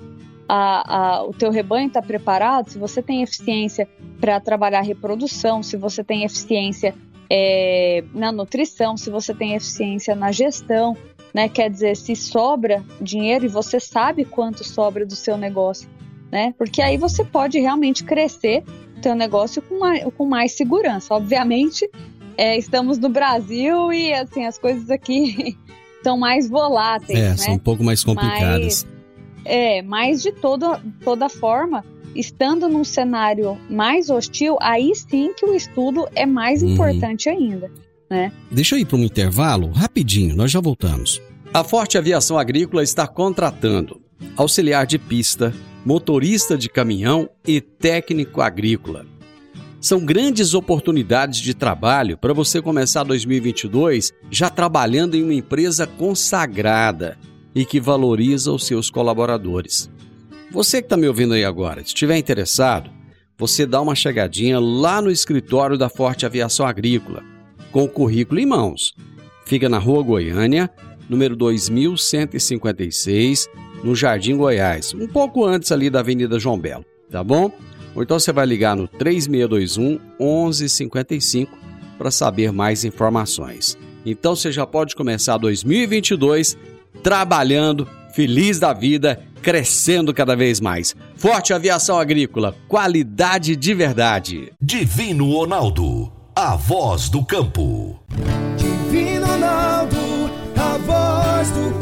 a, 0.49 0.97
a, 0.97 1.25
o 1.25 1.33
teu 1.33 1.50
rebanho 1.50 1.88
está 1.88 2.02
preparado, 2.02 2.71
se 2.71 2.79
você 2.79 3.02
tem 3.02 3.23
eficiência 3.23 3.88
para 4.21 4.41
trabalhar 4.41 4.81
a 4.81 4.83
reprodução, 4.83 5.62
se 5.62 5.76
você 5.76 6.05
tem 6.05 6.25
eficiência 6.25 6.95
é, 7.31 8.05
na 8.12 8.31
nutrição, 8.31 8.97
se 8.97 9.11
você 9.11 9.33
tem 9.33 9.55
eficiência 9.55 10.14
na 10.14 10.31
gestão, 10.31 10.97
né? 11.33 11.49
Quer 11.49 11.71
dizer, 11.71 11.97
se 11.97 12.14
sobra 12.14 12.85
dinheiro 13.00 13.47
e 13.47 13.49
você 13.49 13.81
sabe 13.81 14.25
quanto 14.25 14.64
sobra 14.64 15.07
do 15.07 15.17
seu 15.17 15.37
negócio, 15.37 15.88
né? 16.31 16.55
Porque 16.59 16.83
aí 16.83 16.99
você 16.99 17.25
pode 17.25 17.59
realmente 17.59 18.05
crescer 18.05 18.62
o 18.99 19.00
teu 19.00 19.14
negócio 19.14 19.62
com 19.62 19.79
mais, 19.79 20.05
com 20.17 20.26
mais 20.26 20.52
segurança. 20.52 21.14
Obviamente, 21.14 21.88
é, 22.36 22.56
estamos 22.56 22.98
no 22.98 23.08
Brasil 23.08 23.92
e 23.92 24.12
assim 24.12 24.44
as 24.44 24.58
coisas 24.58 24.90
aqui 24.90 25.56
são 26.02 26.18
mais 26.18 26.48
voláteis. 26.48 27.18
É, 27.18 27.28
né? 27.30 27.36
são 27.36 27.54
um 27.54 27.58
pouco 27.58 27.82
mais 27.84 28.02
complicadas. 28.02 28.84
Mas, 28.84 29.44
é, 29.44 29.82
mas 29.82 30.22
de 30.22 30.32
toda, 30.32 30.80
toda 31.04 31.28
forma, 31.28 31.84
estando 32.14 32.68
num 32.68 32.84
cenário 32.84 33.58
mais 33.68 34.10
hostil, 34.10 34.56
aí 34.60 34.94
sim 34.94 35.32
que 35.34 35.44
o 35.44 35.54
estudo 35.54 36.06
é 36.14 36.26
mais 36.26 36.62
uhum. 36.62 36.70
importante 36.70 37.28
ainda. 37.28 37.70
Né? 38.08 38.30
Deixa 38.50 38.74
eu 38.74 38.78
ir 38.78 38.84
para 38.84 38.96
um 38.96 39.04
intervalo, 39.04 39.70
rapidinho, 39.70 40.36
nós 40.36 40.50
já 40.50 40.60
voltamos. 40.60 41.20
A 41.52 41.64
Forte 41.64 41.99
Aviação 41.99 42.38
Agrícola 42.38 42.82
está 42.82 43.06
contratando 43.06 44.00
auxiliar 44.36 44.86
de 44.86 44.99
pista, 44.99 45.52
motorista 45.84 46.56
de 46.56 46.68
caminhão 46.68 47.28
e 47.47 47.60
técnico 47.60 48.40
agrícola. 48.40 49.06
São 49.82 49.99
grandes 49.99 50.54
oportunidades 50.54 51.40
de 51.40 51.52
trabalho 51.54 52.16
para 52.16 52.32
você 52.32 52.62
começar 52.62 53.02
2022 53.02 54.12
já 54.30 54.49
trabalhando 54.49 55.16
em 55.16 55.25
uma 55.25 55.34
empresa 55.34 55.88
consagrada 55.88 57.18
e 57.52 57.64
que 57.64 57.80
valoriza 57.80 58.52
os 58.52 58.64
seus 58.64 58.88
colaboradores. 58.88 59.90
Você 60.52 60.80
que 60.80 60.86
está 60.86 60.97
me 60.97 61.08
ouvindo 61.08 61.34
aí 61.34 61.45
agora, 61.45 61.80
se 61.80 61.88
estiver 61.88 62.16
interessado, 62.16 62.92
você 63.36 63.66
dá 63.66 63.80
uma 63.80 63.97
chegadinha 63.97 64.60
lá 64.60 65.02
no 65.02 65.10
escritório 65.10 65.76
da 65.76 65.88
Forte 65.88 66.25
Aviação 66.25 66.64
Agrícola, 66.64 67.25
com 67.73 67.82
o 67.82 67.88
currículo 67.88 68.38
em 68.38 68.47
mãos. 68.47 68.95
Fica 69.45 69.68
na 69.68 69.78
Rua 69.78 70.04
Goiânia, 70.04 70.71
número 71.08 71.34
2156, 71.34 73.49
no 73.82 73.97
Jardim 73.97 74.36
Goiás, 74.36 74.95
um 74.95 75.08
pouco 75.08 75.45
antes 75.45 75.73
ali 75.73 75.90
da 75.90 75.99
Avenida 75.99 76.38
João 76.38 76.56
Belo, 76.56 76.84
tá 77.10 77.25
bom? 77.25 77.50
Ou 77.95 78.02
então 78.02 78.19
você 78.19 78.33
vai 78.33 78.47
ligar 78.47 78.76
no 78.76 78.89
3621 78.89 80.00
1155 80.19 81.59
para 81.99 82.11
saber 82.11 82.52
mais 82.52 82.85
informações. 82.85 83.76
Então 84.05 84.35
você 84.35 84.50
já 84.50 84.67
pode 84.67 84.97
começar 84.97 85.37
2022 85.37 86.57
trabalhando, 87.02 87.87
feliz 88.15 88.59
da 88.59 88.73
vida, 88.73 89.23
crescendo 89.43 90.15
cada 90.15 90.37
vez 90.37 90.61
mais. 90.61 90.95
Forte 91.17 91.52
Aviação 91.52 91.99
Agrícola, 91.99 92.57
qualidade 92.69 93.57
de 93.57 93.75
verdade. 93.75 94.52
Divino 94.61 95.31
Ronaldo, 95.33 96.13
a 96.35 96.57
voz 96.57 97.09
do 97.09 97.25
campo. 97.25 98.00
Divino 98.57 99.26
Ronaldo, 99.26 99.97
a 100.57 100.78
voz 100.78 101.50
do 101.50 101.71
campo. 101.75 101.81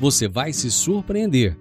você 0.00 0.28
vai 0.28 0.52
se 0.52 0.70
surpreender. 0.70 1.56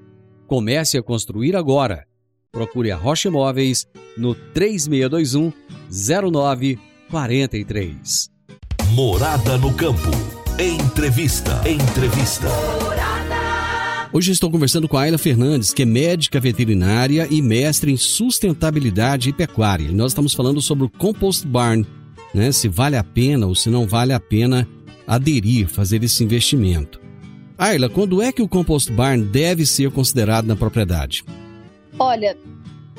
Comece 0.47 0.97
a 0.97 1.03
construir 1.03 1.55
agora. 1.55 2.05
Procure 2.51 2.91
a 2.91 2.95
Rocha 2.95 3.27
Imóveis 3.27 3.87
no 4.17 4.35
3621 4.35 5.51
0943. 5.89 8.29
Morada 8.91 9.57
no 9.57 9.73
campo. 9.73 10.11
Entrevista. 10.59 11.63
Entrevista. 11.69 12.47
Hoje 14.13 14.31
estou 14.31 14.49
conversando 14.49 14.87
com 14.87 14.97
a 14.97 15.01
Ayla 15.01 15.17
Fernandes, 15.17 15.73
que 15.73 15.83
é 15.83 15.85
médica 15.85 16.39
veterinária 16.39 17.27
e 17.29 17.41
mestre 17.41 17.91
em 17.91 17.97
sustentabilidade 17.97 19.29
e 19.29 19.33
pecuária. 19.33 19.89
E 19.89 19.93
nós 19.93 20.11
estamos 20.11 20.33
falando 20.33 20.61
sobre 20.61 20.85
o 20.85 20.89
compost 20.89 21.45
barn, 21.45 21.85
né? 22.33 22.51
Se 22.51 22.69
vale 22.69 22.95
a 22.95 23.03
pena 23.03 23.45
ou 23.45 23.53
se 23.53 23.69
não 23.69 23.85
vale 23.85 24.13
a 24.13 24.19
pena 24.19 24.67
aderir, 25.05 25.67
fazer 25.67 26.03
esse 26.03 26.23
investimento. 26.23 27.06
Ayla, 27.59 27.89
quando 27.89 28.21
é 28.21 28.31
que 28.31 28.41
o 28.41 28.47
compost 28.47 28.91
barn 28.91 29.23
deve 29.23 29.65
ser 29.65 29.91
considerado 29.91 30.45
na 30.45 30.55
propriedade? 30.55 31.25
Olha, 31.97 32.37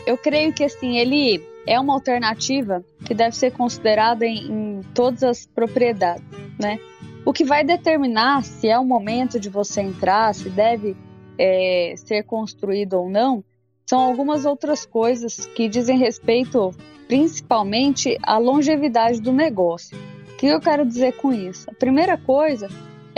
eu 0.04 0.18
creio 0.18 0.52
que 0.52 0.64
assim, 0.64 0.98
ele 0.98 1.40
é 1.64 1.78
uma 1.78 1.94
alternativa 1.94 2.84
que 3.04 3.14
deve 3.14 3.36
ser 3.36 3.52
considerada 3.52 4.26
em, 4.26 4.50
em 4.50 4.80
todas 4.92 5.22
as 5.22 5.46
propriedades, 5.46 6.24
né? 6.58 6.80
O 7.24 7.32
que 7.32 7.44
vai 7.44 7.62
determinar 7.62 8.42
se 8.42 8.66
é 8.66 8.76
o 8.76 8.84
momento 8.84 9.38
de 9.38 9.48
você 9.48 9.80
entrar, 9.80 10.34
se 10.34 10.50
deve 10.50 10.96
é, 11.38 11.94
ser 11.96 12.24
construído 12.24 12.94
ou 12.94 13.08
não, 13.08 13.44
são 13.86 14.00
algumas 14.00 14.44
outras 14.44 14.84
coisas 14.84 15.46
que 15.54 15.68
dizem 15.68 15.98
respeito 15.98 16.74
principalmente 17.06 18.18
à 18.24 18.38
longevidade 18.38 19.20
do 19.20 19.32
negócio. 19.32 19.96
O 20.32 20.36
que 20.36 20.46
eu 20.46 20.60
quero 20.60 20.84
dizer 20.84 21.12
com 21.16 21.32
isso? 21.32 21.70
A 21.70 21.74
primeira 21.74 22.18
coisa 22.18 22.68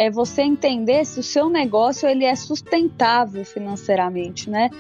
é 0.01 0.11
você 0.11 0.41
entender 0.41 1.05
se 1.05 1.21
o 1.21 1.23
seu 1.23 1.51
negócio 1.51 2.09
ele 2.09 2.25
é 2.25 2.35
sustentável 2.35 3.45
financeiramente, 3.45 4.49
né? 4.49 4.71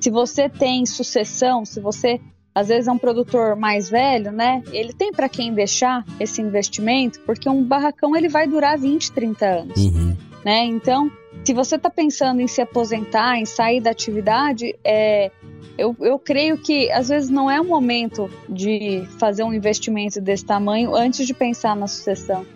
Se 0.00 0.08
você 0.08 0.48
tem 0.48 0.86
sucessão, 0.86 1.64
se 1.64 1.80
você 1.80 2.20
às 2.54 2.68
vezes 2.68 2.86
é 2.86 2.92
um 2.92 2.98
produtor 2.98 3.56
mais 3.56 3.90
velho, 3.90 4.30
né? 4.30 4.62
Ele 4.70 4.92
tem 4.92 5.10
para 5.10 5.28
quem 5.28 5.52
deixar 5.52 6.04
esse 6.20 6.40
investimento, 6.40 7.18
porque 7.22 7.48
um 7.48 7.64
barracão 7.64 8.14
ele 8.14 8.28
vai 8.28 8.46
durar 8.46 8.78
20, 8.78 9.10
30 9.10 9.46
anos, 9.46 9.84
uhum. 9.84 10.16
né? 10.44 10.64
Então, 10.66 11.10
se 11.44 11.52
você 11.52 11.74
está 11.74 11.90
pensando 11.90 12.40
em 12.40 12.46
se 12.46 12.62
aposentar, 12.62 13.36
em 13.36 13.46
sair 13.46 13.80
da 13.80 13.90
atividade, 13.90 14.78
é, 14.84 15.32
eu, 15.76 15.96
eu 15.98 16.20
creio 16.20 16.56
que 16.56 16.88
às 16.92 17.08
vezes 17.08 17.28
não 17.28 17.50
é 17.50 17.60
o 17.60 17.64
momento 17.64 18.30
de 18.48 19.02
fazer 19.18 19.42
um 19.42 19.52
investimento 19.52 20.20
desse 20.20 20.44
tamanho 20.44 20.94
antes 20.94 21.26
de 21.26 21.34
pensar 21.34 21.74
na 21.74 21.88
sucessão, 21.88 22.46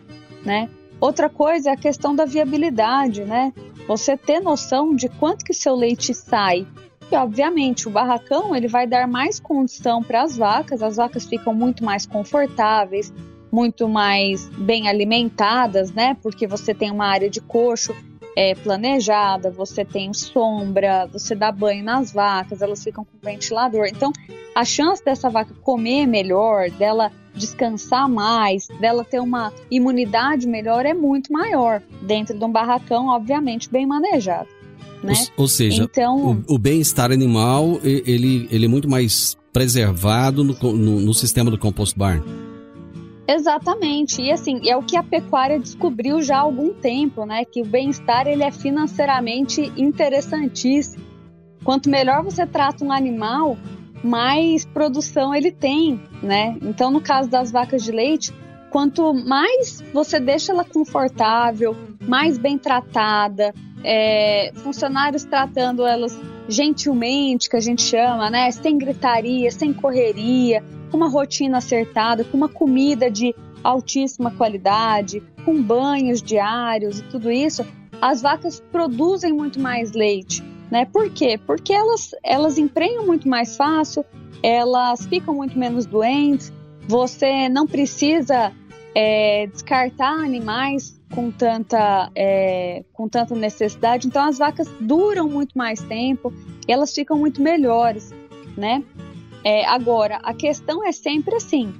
né? 0.44 0.68
Outra 1.02 1.28
coisa 1.28 1.70
é 1.70 1.72
a 1.72 1.76
questão 1.76 2.14
da 2.14 2.24
viabilidade, 2.24 3.24
né? 3.24 3.52
Você 3.88 4.16
ter 4.16 4.38
noção 4.38 4.94
de 4.94 5.08
quanto 5.08 5.44
que 5.44 5.52
seu 5.52 5.74
leite 5.74 6.14
sai. 6.14 6.64
E 7.10 7.16
obviamente 7.16 7.88
o 7.88 7.90
barracão 7.90 8.54
ele 8.54 8.68
vai 8.68 8.86
dar 8.86 9.08
mais 9.08 9.40
condição 9.40 10.00
para 10.00 10.22
as 10.22 10.36
vacas, 10.36 10.80
as 10.80 10.98
vacas 10.98 11.26
ficam 11.26 11.52
muito 11.52 11.84
mais 11.84 12.06
confortáveis, 12.06 13.12
muito 13.50 13.88
mais 13.88 14.48
bem 14.50 14.88
alimentadas, 14.88 15.90
né? 15.90 16.16
Porque 16.22 16.46
você 16.46 16.72
tem 16.72 16.92
uma 16.92 17.06
área 17.06 17.28
de 17.28 17.40
coxo 17.40 17.92
é, 18.36 18.54
planejada, 18.54 19.50
você 19.50 19.84
tem 19.84 20.12
sombra, 20.12 21.06
você 21.12 21.34
dá 21.34 21.52
banho 21.52 21.84
nas 21.84 22.12
vacas, 22.12 22.62
elas 22.62 22.82
ficam 22.82 23.04
com 23.04 23.18
ventilador. 23.22 23.86
Então, 23.86 24.12
a 24.54 24.64
chance 24.64 25.04
dessa 25.04 25.28
vaca 25.28 25.54
comer 25.62 26.06
melhor, 26.06 26.70
dela 26.70 27.10
descansar 27.34 28.08
mais, 28.08 28.68
dela 28.80 29.04
ter 29.04 29.20
uma 29.20 29.52
imunidade 29.70 30.46
melhor 30.46 30.84
é 30.84 30.92
muito 30.92 31.32
maior 31.32 31.82
dentro 32.02 32.38
de 32.38 32.44
um 32.44 32.50
barracão, 32.50 33.08
obviamente, 33.08 33.70
bem 33.70 33.86
manejado. 33.86 34.48
Né? 35.02 35.14
Ou, 35.36 35.42
ou 35.44 35.48
seja, 35.48 35.84
então, 35.84 36.44
o, 36.46 36.54
o 36.54 36.58
bem-estar 36.58 37.10
animal 37.10 37.80
ele, 37.82 38.46
ele 38.50 38.66
é 38.66 38.68
muito 38.68 38.88
mais 38.88 39.36
preservado 39.52 40.44
no, 40.44 40.54
no, 40.54 41.00
no 41.00 41.14
sistema 41.14 41.50
do 41.50 41.58
compost 41.58 41.98
barn. 41.98 42.22
Exatamente. 43.26 44.20
E 44.20 44.32
assim, 44.32 44.68
é 44.68 44.76
o 44.76 44.82
que 44.82 44.96
a 44.96 45.02
pecuária 45.02 45.58
descobriu 45.58 46.20
já 46.20 46.38
há 46.38 46.40
algum 46.40 46.72
tempo, 46.74 47.24
né? 47.24 47.44
Que 47.44 47.62
o 47.62 47.64
bem-estar 47.64 48.26
ele 48.26 48.42
é 48.42 48.50
financeiramente 48.50 49.72
interessantíssimo. 49.76 51.04
Quanto 51.64 51.88
melhor 51.88 52.24
você 52.24 52.44
trata 52.44 52.84
um 52.84 52.90
animal, 52.90 53.56
mais 54.02 54.64
produção 54.64 55.34
ele 55.34 55.52
tem, 55.52 56.00
né? 56.22 56.56
Então, 56.60 56.90
no 56.90 57.00
caso 57.00 57.30
das 57.30 57.52
vacas 57.52 57.84
de 57.84 57.92
leite, 57.92 58.32
quanto 58.70 59.14
mais 59.14 59.80
você 59.92 60.18
deixa 60.18 60.52
ela 60.52 60.64
confortável, 60.64 61.76
mais 62.00 62.36
bem 62.36 62.58
tratada, 62.58 63.54
é, 63.84 64.50
funcionários 64.56 65.24
tratando 65.24 65.86
elas 65.86 66.18
gentilmente, 66.48 67.48
que 67.48 67.56
a 67.56 67.60
gente 67.60 67.82
chama, 67.82 68.28
né? 68.28 68.50
Sem 68.50 68.76
gritaria, 68.76 69.50
sem 69.52 69.72
correria, 69.72 70.64
com 70.92 70.98
uma 70.98 71.08
rotina 71.08 71.58
acertada, 71.58 72.22
com 72.22 72.36
uma 72.36 72.48
comida 72.48 73.10
de 73.10 73.34
altíssima 73.64 74.30
qualidade, 74.30 75.22
com 75.44 75.60
banhos 75.60 76.20
diários 76.22 77.00
e 77.00 77.02
tudo 77.04 77.30
isso, 77.30 77.64
as 78.00 78.20
vacas 78.20 78.60
produzem 78.70 79.32
muito 79.32 79.58
mais 79.58 79.92
leite, 79.92 80.44
né? 80.70 80.84
Por 80.84 81.10
quê? 81.10 81.40
Porque 81.46 81.72
elas, 81.72 82.10
elas 82.22 82.58
emprenham 82.58 83.06
muito 83.06 83.26
mais 83.26 83.56
fácil, 83.56 84.04
elas 84.42 85.06
ficam 85.06 85.34
muito 85.34 85.58
menos 85.58 85.86
doentes, 85.86 86.52
você 86.86 87.48
não 87.48 87.66
precisa 87.66 88.52
é, 88.94 89.46
descartar 89.46 90.12
animais 90.12 91.00
com 91.14 91.30
tanta, 91.30 92.10
é, 92.14 92.84
com 92.92 93.08
tanta 93.08 93.34
necessidade, 93.34 94.06
então 94.06 94.22
as 94.22 94.38
vacas 94.38 94.68
duram 94.80 95.28
muito 95.28 95.56
mais 95.56 95.80
tempo 95.80 96.32
elas 96.68 96.94
ficam 96.94 97.18
muito 97.18 97.42
melhores, 97.42 98.12
né? 98.56 98.82
É, 99.44 99.64
agora, 99.66 100.18
a 100.22 100.32
questão 100.32 100.86
é 100.86 100.92
sempre 100.92 101.36
assim: 101.36 101.72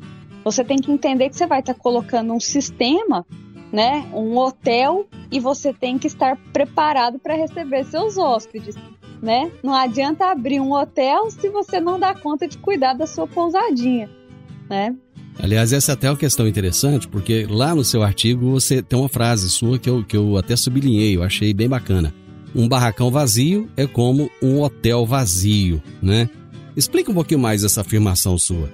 você 0.44 0.64
tem 0.64 0.78
que 0.78 0.90
entender 0.90 1.28
que 1.28 1.36
você 1.36 1.46
vai 1.46 1.60
estar 1.60 1.74
tá 1.74 1.80
colocando 1.80 2.32
um 2.32 2.40
sistema, 2.40 3.24
né, 3.72 4.08
um 4.12 4.36
hotel, 4.36 5.06
e 5.30 5.38
você 5.38 5.72
tem 5.72 5.98
que 5.98 6.06
estar 6.06 6.36
preparado 6.52 7.18
para 7.18 7.34
receber 7.34 7.84
seus 7.84 8.18
hóspedes. 8.18 8.74
Né? 9.22 9.52
Não 9.62 9.72
adianta 9.72 10.32
abrir 10.32 10.60
um 10.60 10.72
hotel 10.72 11.30
se 11.30 11.48
você 11.48 11.80
não 11.80 11.98
dá 11.98 12.12
conta 12.12 12.48
de 12.48 12.58
cuidar 12.58 12.94
da 12.94 13.06
sua 13.06 13.24
pousadinha, 13.24 14.10
né? 14.68 14.96
Aliás, 15.38 15.72
essa 15.72 15.92
é 15.92 15.94
até 15.94 16.10
uma 16.10 16.16
questão 16.16 16.46
interessante, 16.46 17.06
porque 17.06 17.46
lá 17.48 17.72
no 17.72 17.84
seu 17.84 18.02
artigo 18.02 18.50
você 18.50 18.82
tem 18.82 18.98
uma 18.98 19.08
frase 19.08 19.48
sua 19.48 19.78
que 19.78 19.88
eu, 19.88 20.04
que 20.04 20.16
eu 20.16 20.36
até 20.36 20.56
sublinhei, 20.56 21.16
eu 21.16 21.22
achei 21.22 21.54
bem 21.54 21.68
bacana. 21.68 22.12
Um 22.54 22.68
barracão 22.68 23.10
vazio 23.10 23.68
é 23.76 23.86
como 23.86 24.28
um 24.42 24.60
hotel 24.60 25.06
vazio, 25.06 25.80
né? 26.02 26.28
Explica 26.76 27.10
um 27.10 27.14
pouquinho 27.14 27.40
mais 27.40 27.64
essa 27.64 27.80
afirmação 27.82 28.38
sua. 28.38 28.68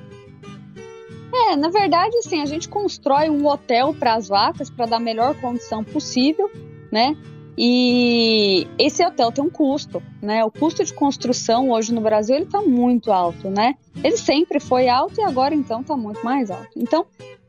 É, 1.51 1.57
na 1.57 1.69
verdade, 1.69 2.23
sim, 2.23 2.41
a 2.41 2.47
gente 2.47 2.69
constrói 2.69 3.31
um 3.31 3.47
hotel 3.47 3.95
para 3.95 4.15
as 4.15 4.29
vacas 4.29 4.71
para 4.71 4.87
dar 4.87 4.97
a 4.97 5.01
melhor 5.01 5.35
condição 5.41 5.83
possível, 5.83 6.51
né? 6.93 7.17
E 7.57 8.69
esse 8.79 9.05
hotel 9.05 9.33
tem 9.33 9.43
um 9.43 9.51
custo, 9.51 10.01
né? 10.23 10.45
O 10.45 10.51
custo 10.51 10.85
de 10.85 10.93
construção 10.93 11.71
hoje 11.71 11.93
no 11.93 12.01
Brasil 12.01 12.37
ele 12.37 12.45
está 12.45 12.63
muito 12.63 13.11
alto, 13.11 13.51
né? 13.51 13.75
Ele 14.05 14.17
sempre 14.17 14.61
foi 14.61 14.89
alto 14.89 15.21
e 15.21 15.25
agora 15.25 15.55
então 15.55 15.81
está 15.81 15.97
muito 15.97 16.25
mais 16.25 16.51
alto. 16.53 16.71
Então, 16.77 17.05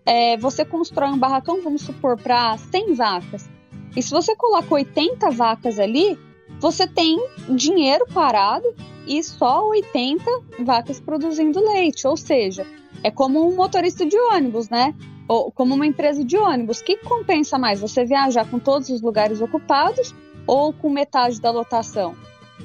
é, 0.06 0.36
você 0.38 0.66
constrói 0.66 1.10
um 1.10 1.18
barracão, 1.18 1.62
vamos 1.62 1.84
supor, 1.84 2.18
para 2.18 2.58
100 2.58 2.96
vacas. 2.96 3.48
E 3.96 4.02
se 4.02 4.10
você 4.10 4.36
coloca 4.36 4.74
80 4.74 5.30
vacas 5.30 5.78
ali, 5.78 6.18
você 6.60 6.86
tem 6.88 7.18
dinheiro 7.50 8.06
parado 8.14 8.68
e 9.08 9.24
só 9.24 9.68
80 9.68 10.24
vacas 10.60 11.00
produzindo 11.00 11.60
leite. 11.60 12.06
Ou 12.08 12.18
seja, 12.18 12.66
é 13.04 13.10
como 13.10 13.48
um 13.48 13.56
motorista 13.56 14.06
de 14.06 14.18
ônibus, 14.18 14.70
né? 14.70 14.94
Ou 15.28 15.52
como 15.52 15.76
uma 15.76 15.86
empresa 15.86 16.24
de 16.24 16.38
ônibus. 16.38 16.80
O 16.80 16.84
que 16.84 16.98
compensa 16.98 17.58
mais? 17.58 17.80
Você 17.80 18.04
viajar 18.06 18.50
com 18.50 18.60
todos 18.60 18.90
os 18.90 19.02
lugares 19.02 19.42
ocupados 19.42 20.14
ou 20.46 20.74
com 20.74 20.90
metade 20.90 21.40
da 21.40 21.52
lotação, 21.52 22.16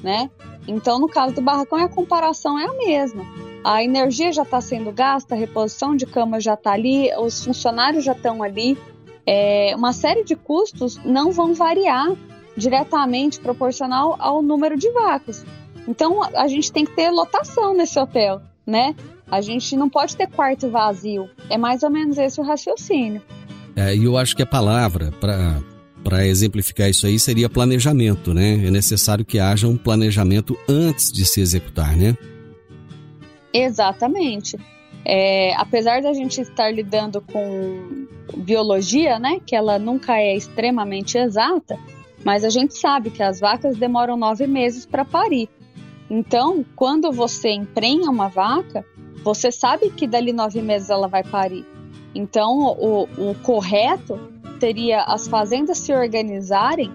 né? 0.03 0.29
Então, 0.67 0.99
no 0.99 1.07
caso 1.07 1.35
do 1.35 1.41
barracão, 1.41 1.77
a 1.77 1.87
comparação 1.87 2.57
é 2.57 2.65
a 2.65 2.73
mesma. 2.73 3.23
A 3.63 3.83
energia 3.83 4.31
já 4.31 4.43
está 4.43 4.59
sendo 4.59 4.91
gasta, 4.91 5.35
a 5.35 5.37
reposição 5.37 5.95
de 5.95 6.05
cama 6.05 6.39
já 6.39 6.55
está 6.55 6.71
ali, 6.71 7.09
os 7.17 7.43
funcionários 7.43 8.03
já 8.03 8.11
estão 8.11 8.43
ali. 8.43 8.77
É, 9.25 9.73
uma 9.75 9.93
série 9.93 10.23
de 10.23 10.35
custos 10.35 10.97
não 11.03 11.31
vão 11.31 11.53
variar 11.53 12.15
diretamente 12.55 13.39
proporcional 13.39 14.15
ao 14.19 14.41
número 14.41 14.77
de 14.77 14.89
vacas. 14.91 15.45
Então 15.87 16.23
a 16.23 16.47
gente 16.47 16.71
tem 16.71 16.85
que 16.85 16.95
ter 16.95 17.09
lotação 17.09 17.75
nesse 17.75 17.99
hotel, 17.99 18.41
né? 18.65 18.95
A 19.29 19.41
gente 19.41 19.75
não 19.75 19.89
pode 19.89 20.15
ter 20.15 20.27
quarto 20.27 20.69
vazio. 20.69 21.29
É 21.49 21.57
mais 21.57 21.83
ou 21.83 21.89
menos 21.89 22.17
esse 22.17 22.39
o 22.39 22.43
raciocínio. 22.43 23.21
É, 23.75 23.95
e 23.95 24.05
eu 24.05 24.17
acho 24.17 24.35
que 24.35 24.43
a 24.43 24.47
palavra 24.47 25.11
para 25.19 25.61
para 26.03 26.27
exemplificar 26.27 26.87
isso 26.87 27.07
aí 27.07 27.17
seria 27.17 27.49
planejamento, 27.49 28.31
né? 28.31 28.63
É 28.63 28.69
necessário 28.69 29.25
que 29.25 29.39
haja 29.39 29.67
um 29.67 29.75
planejamento 29.75 30.55
antes 30.69 31.11
de 31.11 31.25
se 31.25 31.41
executar, 31.41 31.97
né? 31.97 32.15
Exatamente. 33.51 34.55
É, 35.03 35.55
apesar 35.55 36.03
da 36.03 36.13
gente 36.13 36.41
estar 36.41 36.71
lidando 36.71 37.21
com 37.21 38.05
biologia, 38.37 39.17
né, 39.17 39.39
que 39.43 39.55
ela 39.55 39.79
nunca 39.79 40.17
é 40.17 40.35
extremamente 40.35 41.17
exata, 41.17 41.77
mas 42.25 42.43
a 42.43 42.49
gente 42.49 42.75
sabe 42.75 43.11
que 43.11 43.21
as 43.21 43.39
vacas 43.39 43.77
demoram 43.77 44.17
nove 44.17 44.47
meses 44.47 44.83
para 44.83 45.05
parir. 45.05 45.47
Então, 46.09 46.65
quando 46.75 47.11
você 47.11 47.51
emprenha 47.51 48.09
uma 48.09 48.27
vaca, 48.27 48.83
você 49.23 49.51
sabe 49.51 49.91
que 49.91 50.07
dali 50.07 50.33
nove 50.33 50.59
meses 50.59 50.89
ela 50.89 51.07
vai 51.07 51.23
parir. 51.23 51.65
Então, 52.15 52.63
o, 52.79 53.03
o 53.29 53.35
correto 53.43 54.19
seria 54.59 55.03
as 55.03 55.27
fazendas 55.27 55.77
se 55.77 55.93
organizarem 55.93 56.91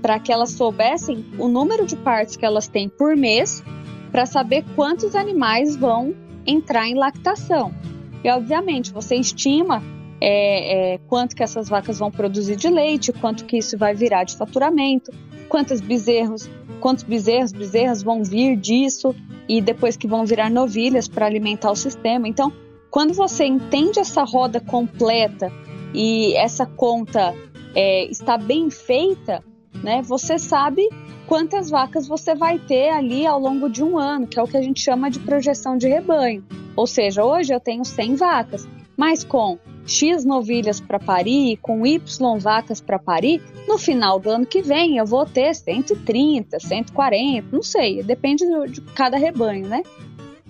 para 0.00 0.20
que 0.20 0.32
elas 0.32 0.50
soubessem 0.50 1.24
o 1.38 1.48
número 1.48 1.84
de 1.84 1.96
partos 1.96 2.36
que 2.36 2.46
elas 2.46 2.68
têm 2.68 2.88
por 2.88 3.16
mês, 3.16 3.64
para 4.12 4.26
saber 4.26 4.64
quantos 4.76 5.16
animais 5.16 5.74
vão 5.74 6.14
entrar 6.46 6.86
em 6.86 6.94
lactação. 6.94 7.74
E, 8.22 8.30
obviamente, 8.30 8.92
você 8.92 9.16
estima 9.16 9.82
é, 10.20 10.94
é, 10.94 10.98
quanto 11.08 11.34
que 11.36 11.42
essas 11.42 11.68
vacas 11.68 11.98
vão 11.98 12.10
produzir 12.10 12.56
de 12.56 12.68
leite, 12.68 13.12
quanto 13.12 13.44
que 13.44 13.58
isso 13.58 13.76
vai 13.78 13.94
virar 13.94 14.24
de 14.24 14.36
faturamento, 14.36 15.12
quantos 15.48 15.80
bezerros 15.80 16.50
quantos 16.78 17.04
bezerros, 17.04 17.52
bezerras 17.52 18.02
vão 18.02 18.24
vir 18.24 18.56
disso 18.56 19.14
e 19.48 19.60
depois 19.60 19.96
que 19.96 20.06
vão 20.06 20.24
virar 20.24 20.50
novilhas 20.50 21.08
para 21.08 21.26
alimentar 21.26 21.70
o 21.70 21.76
sistema. 21.76 22.28
Então, 22.28 22.52
quando 22.90 23.12
você 23.12 23.44
entende 23.44 23.98
essa 23.98 24.24
roda 24.24 24.60
completa 24.60 25.52
e 25.94 26.34
essa 26.36 26.64
conta 26.64 27.34
é, 27.74 28.06
está 28.06 28.38
bem 28.38 28.70
feita, 28.70 29.42
né, 29.82 30.02
você 30.02 30.38
sabe 30.38 30.88
quantas 31.26 31.70
vacas 31.70 32.08
você 32.08 32.34
vai 32.34 32.58
ter 32.58 32.90
ali 32.90 33.26
ao 33.26 33.38
longo 33.38 33.68
de 33.68 33.82
um 33.82 33.98
ano, 33.98 34.26
que 34.26 34.38
é 34.38 34.42
o 34.42 34.46
que 34.46 34.56
a 34.56 34.62
gente 34.62 34.80
chama 34.80 35.10
de 35.10 35.20
projeção 35.20 35.76
de 35.76 35.88
rebanho. 35.88 36.44
Ou 36.74 36.86
seja, 36.86 37.24
hoje 37.24 37.52
eu 37.52 37.60
tenho 37.60 37.84
100 37.84 38.16
vacas, 38.16 38.68
mas 38.98 39.22
com 39.22 39.56
X 39.86 40.24
novilhas 40.24 40.80
para 40.80 40.98
parir, 40.98 41.56
com 41.58 41.86
Y 41.86 42.38
vacas 42.40 42.80
para 42.80 42.98
parir, 42.98 43.40
no 43.68 43.78
final 43.78 44.18
do 44.18 44.28
ano 44.28 44.44
que 44.44 44.60
vem 44.60 44.98
eu 44.98 45.06
vou 45.06 45.24
ter 45.24 45.54
130, 45.54 46.58
140, 46.58 47.46
não 47.52 47.62
sei, 47.62 48.02
depende 48.02 48.44
de 48.68 48.80
cada 48.80 49.16
rebanho, 49.16 49.68
né? 49.68 49.84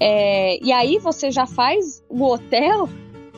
É, 0.00 0.58
e 0.64 0.72
aí 0.72 0.98
você 0.98 1.30
já 1.30 1.46
faz 1.46 2.02
o 2.08 2.24
hotel 2.24 2.88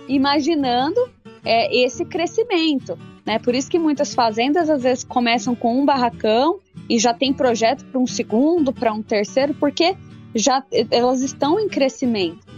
imaginando 0.07 1.01
é, 1.45 1.75
esse 1.77 2.05
crescimento. 2.05 2.97
Né? 3.27 3.39
Por 3.39 3.55
isso 3.55 3.71
que 3.71 3.79
muitas 3.79 4.15
fazendas 4.15 4.69
às 4.71 4.83
vezes 4.83 5.05
começam 5.05 5.55
com 5.55 5.81
um 5.81 5.85
barracão 5.85 6.61
e 6.89 6.99
já 6.99 7.15
tem 7.15 7.33
projeto 7.33 7.85
para 7.87 8.01
um 8.01 8.07
segundo, 8.07 8.73
para 8.73 8.93
um 8.93 9.03
terceiro, 9.03 9.55
porque 9.55 9.97
já 10.35 10.65
elas 10.91 11.23
estão 11.23 11.59
em 11.59 11.69
crescimento. 11.69 12.50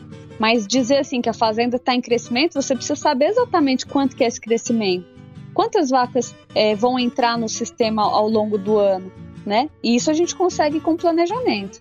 Mas 0.43 0.67
dizer 0.67 0.97
assim 0.97 1.23
que 1.23 1.29
a 1.29 1.33
fazenda 1.33 1.77
está 1.77 1.95
em 1.95 2.01
crescimento, 2.01 2.55
você 2.55 2.75
precisa 2.75 2.97
saber 2.97 3.27
exatamente 3.27 3.87
quanto 3.87 4.17
que 4.17 4.25
é 4.25 4.27
esse 4.27 4.41
crescimento. 4.41 5.07
Quantas 5.55 5.91
vacas 5.91 6.35
é, 6.53 6.75
vão 6.75 6.99
entrar 6.99 7.39
no 7.39 7.49
sistema 7.49 8.03
ao 8.03 8.29
longo 8.29 8.59
do 8.59 8.77
ano, 8.77 9.13
né? 9.47 9.71
E 9.85 9.95
isso 9.95 10.11
a 10.11 10.15
gente 10.15 10.35
consegue 10.35 10.81
com 10.81 10.97
planejamento. 10.97 11.81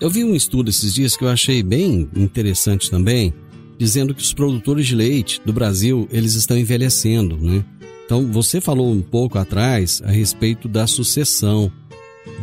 Eu 0.00 0.10
vi 0.10 0.24
um 0.24 0.34
estudo 0.34 0.68
esses 0.68 0.92
dias 0.92 1.16
que 1.16 1.22
eu 1.22 1.28
achei 1.28 1.62
bem 1.62 2.10
interessante 2.16 2.90
também, 2.90 3.32
dizendo 3.78 4.12
que 4.12 4.20
os 4.20 4.34
produtores 4.34 4.88
de 4.88 4.96
leite 4.96 5.40
do 5.44 5.52
Brasil, 5.52 6.08
eles 6.10 6.34
estão 6.34 6.58
envelhecendo, 6.58 7.36
né? 7.36 7.64
Então, 8.04 8.32
você 8.32 8.60
falou 8.60 8.90
um 8.90 9.00
pouco 9.00 9.38
atrás 9.38 10.02
a 10.04 10.10
respeito 10.10 10.66
da 10.66 10.88
sucessão. 10.88 11.70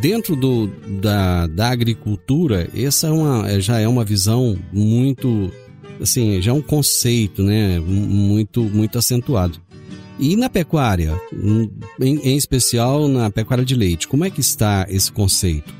Dentro 0.00 0.36
do, 0.36 0.66
da, 1.00 1.46
da 1.46 1.70
agricultura, 1.70 2.68
essa 2.74 3.06
é 3.06 3.10
uma, 3.10 3.60
já 3.60 3.80
é 3.80 3.88
uma 3.88 4.04
visão 4.04 4.58
muito, 4.72 5.50
assim, 6.00 6.42
já 6.42 6.50
é 6.50 6.54
um 6.54 6.62
conceito, 6.62 7.42
né, 7.42 7.78
muito, 7.80 8.62
muito 8.62 8.98
acentuado. 8.98 9.60
E 10.18 10.36
na 10.36 10.48
pecuária, 10.48 11.20
em, 12.00 12.18
em 12.18 12.36
especial 12.36 13.08
na 13.08 13.30
pecuária 13.30 13.64
de 13.64 13.74
leite, 13.74 14.06
como 14.06 14.24
é 14.24 14.30
que 14.30 14.40
está 14.40 14.86
esse 14.88 15.10
conceito? 15.10 15.74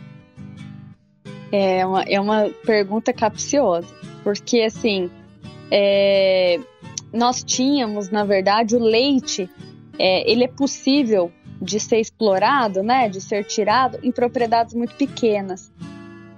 É 1.53 1.87
uma, 1.87 2.03
é 2.03 2.21
uma 2.21 2.51
pergunta 2.67 3.12
capciosa, 3.12 3.87
porque 4.25 4.62
assim, 4.62 5.09
é, 5.71 6.59
nós 7.12 7.45
tínhamos, 7.45 8.11
na 8.11 8.25
verdade, 8.25 8.75
o 8.75 8.81
leite, 8.83 9.49
é, 9.99 10.31
ele 10.31 10.45
é 10.45 10.49
possível 10.49 11.31
de 11.64 11.81
ser 11.81 11.98
explorado, 11.98 12.83
né, 12.83 13.09
de 13.09 13.20
ser 13.20 13.44
tirado 13.44 13.98
em 14.03 14.12
propriedades 14.12 14.74
muito 14.74 14.94
pequenas. 14.94 15.72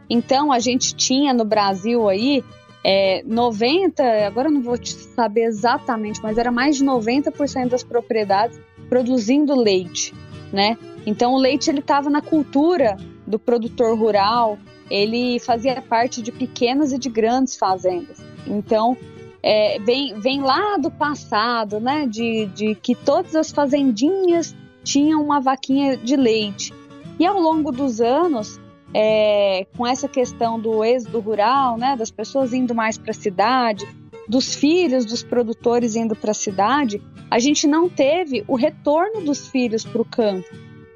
Então, 0.09 0.53
a 0.53 0.59
gente 0.59 0.95
tinha 0.95 1.35
no 1.35 1.45
Brasil 1.45 2.09
aí 2.09 2.45
é, 2.85 3.23
90, 3.25 4.03
agora 4.27 4.49
eu 4.49 4.53
não 4.53 4.63
vou 4.63 4.77
saber 4.85 5.43
exatamente, 5.43 6.23
mas 6.23 6.39
era 6.39 6.53
mais 6.53 6.77
de 6.77 6.85
90% 6.85 7.69
das 7.69 7.83
propriedades 7.83 8.59
produzindo 8.89 9.57
leite, 9.57 10.15
né? 10.53 10.79
Então, 11.05 11.35
o 11.35 11.39
leite 11.39 11.69
ele 11.69 11.81
estava 11.81 12.09
na 12.09 12.23
cultura 12.23 12.97
do 13.27 13.39
produtor 13.39 13.99
rural, 13.99 14.57
ele 14.89 15.41
fazia 15.41 15.83
parte 15.83 16.23
de 16.23 16.31
pequenas 16.31 16.93
e 16.93 16.99
de 16.99 17.09
grandes 17.09 17.57
fazendas. 17.57 18.23
Então, 18.47 18.97
é, 19.43 19.79
vem, 19.81 20.19
vem 20.21 20.41
lá 20.41 20.77
do 20.77 20.91
passado, 20.91 21.81
né? 21.81 22.07
De, 22.07 22.47
de 22.47 22.75
que 22.77 22.95
todas 22.95 23.35
as 23.35 23.51
fazendinhas 23.51 24.55
tinham 24.87 25.21
uma 25.21 25.41
vaquinha 25.41 25.97
de 25.97 26.15
leite. 26.15 26.73
E 27.19 27.27
ao 27.27 27.39
longo 27.41 27.73
dos 27.73 28.01
anos, 28.01 28.61
é, 28.95 29.67
com 29.77 29.85
essa 29.85 30.09
questão 30.09 30.61
do 30.61 30.85
êxodo 30.85 31.19
rural, 31.19 31.77
né? 31.77 31.97
Das 31.97 32.11
pessoas 32.11 32.53
indo 32.53 32.73
mais 32.73 32.97
para 32.97 33.11
a 33.11 33.15
cidade, 33.15 33.87
dos 34.29 34.55
filhos 34.55 35.05
dos 35.05 35.25
produtores 35.25 35.97
indo 35.97 36.15
para 36.15 36.31
a 36.31 36.35
cidade, 36.35 37.03
a 37.29 37.41
gente 37.41 37.67
não 37.67 37.89
teve 37.89 38.45
o 38.47 38.55
retorno 38.55 39.23
dos 39.23 39.49
filhos 39.49 39.85
para 39.85 40.01
o 40.01 40.05
campo, 40.05 40.49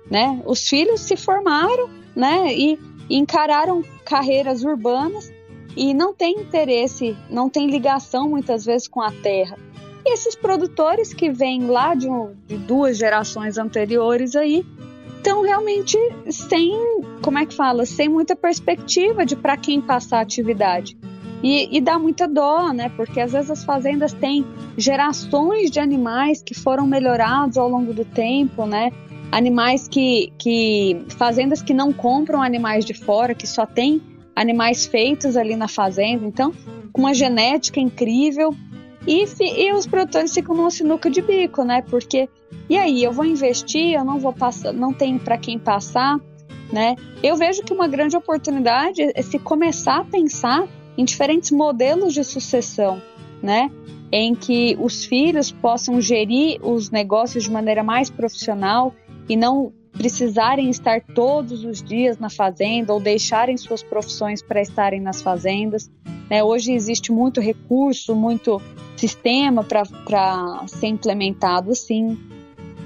né? 0.08 0.40
Os 0.46 0.68
filhos 0.68 1.00
se 1.00 1.16
formaram, 1.16 1.90
né? 2.14 2.54
E 2.54 2.78
encararam 3.10 3.82
carreiras 4.04 4.62
urbanas 4.62 5.32
e 5.76 5.92
não 5.92 6.14
tem 6.14 6.40
interesse, 6.40 7.16
não 7.28 7.50
tem 7.50 7.68
ligação 7.68 8.28
muitas 8.28 8.64
vezes 8.64 8.86
com 8.86 9.00
a 9.00 9.10
terra. 9.10 9.56
E 10.04 10.14
esses 10.14 10.34
produtores 10.34 11.12
que 11.12 11.30
vêm 11.30 11.66
lá 11.66 11.94
de, 11.94 12.08
um, 12.08 12.34
de 12.46 12.56
duas 12.56 12.96
gerações 12.96 13.58
anteriores 13.58 14.34
aí 14.34 14.64
estão 15.16 15.42
realmente 15.42 15.98
sem, 16.30 16.72
como 17.22 17.38
é 17.38 17.44
que 17.44 17.54
fala, 17.54 17.84
sem 17.84 18.08
muita 18.08 18.34
perspectiva 18.34 19.26
de 19.26 19.36
para 19.36 19.56
quem 19.56 19.80
passar 19.80 20.18
a 20.18 20.22
atividade. 20.22 20.96
E, 21.42 21.76
e, 21.76 21.80
dá 21.80 21.98
muita 21.98 22.28
dó, 22.28 22.70
né? 22.72 22.90
Porque 22.96 23.18
às 23.18 23.32
vezes 23.32 23.50
as 23.50 23.64
fazendas 23.64 24.12
têm 24.12 24.44
gerações 24.76 25.70
de 25.70 25.80
animais 25.80 26.42
que 26.42 26.54
foram 26.54 26.86
melhorados 26.86 27.56
ao 27.56 27.68
longo 27.68 27.94
do 27.94 28.04
tempo, 28.04 28.66
né? 28.66 28.90
animais 29.30 29.86
que, 29.88 30.32
que. 30.38 31.04
fazendas 31.16 31.62
que 31.62 31.72
não 31.72 31.92
compram 31.92 32.42
animais 32.42 32.84
de 32.84 32.94
fora, 32.94 33.34
que 33.34 33.46
só 33.46 33.64
tem 33.64 34.02
animais 34.34 34.86
feitos 34.86 35.36
ali 35.36 35.56
na 35.56 35.68
fazenda, 35.68 36.26
então, 36.26 36.52
com 36.92 37.02
uma 37.02 37.14
genética 37.14 37.80
incrível. 37.80 38.54
E, 39.06 39.24
e 39.40 39.72
os 39.72 39.86
produtores 39.86 40.32
ficam 40.32 40.54
numa 40.54 40.70
sinuca 40.70 41.10
de 41.10 41.22
bico, 41.22 41.64
né? 41.64 41.82
Porque, 41.82 42.28
e 42.68 42.76
aí, 42.76 43.02
eu 43.02 43.12
vou 43.12 43.24
investir, 43.24 43.94
eu 43.94 44.04
não 44.04 44.18
vou 44.18 44.32
passar, 44.32 44.72
não 44.72 44.92
tenho 44.92 45.18
para 45.18 45.38
quem 45.38 45.58
passar, 45.58 46.20
né? 46.72 46.96
Eu 47.22 47.36
vejo 47.36 47.62
que 47.62 47.72
uma 47.72 47.88
grande 47.88 48.16
oportunidade 48.16 49.02
é 49.14 49.22
se 49.22 49.38
começar 49.38 50.00
a 50.00 50.04
pensar 50.04 50.66
em 50.96 51.04
diferentes 51.04 51.50
modelos 51.50 52.12
de 52.12 52.22
sucessão, 52.22 53.00
né? 53.42 53.70
Em 54.12 54.34
que 54.34 54.76
os 54.80 55.04
filhos 55.04 55.50
possam 55.50 56.00
gerir 56.00 56.60
os 56.62 56.90
negócios 56.90 57.44
de 57.44 57.50
maneira 57.50 57.82
mais 57.82 58.10
profissional 58.10 58.94
e 59.28 59.36
não 59.36 59.72
precisarem 59.92 60.70
estar 60.70 61.02
todos 61.14 61.64
os 61.64 61.82
dias 61.82 62.18
na 62.18 62.30
fazenda 62.30 62.92
ou 62.92 63.00
deixarem 63.00 63.56
suas 63.56 63.82
profissões 63.82 64.42
para 64.42 64.60
estarem 64.60 65.00
nas 65.00 65.20
fazendas. 65.20 65.90
Né? 66.30 66.42
Hoje 66.42 66.72
existe 66.72 67.12
muito 67.12 67.40
recurso, 67.40 68.14
muito 68.14 68.60
sistema 68.96 69.64
para 69.64 69.84
ser 70.66 70.88
implementado 70.88 71.70
assim. 71.70 72.18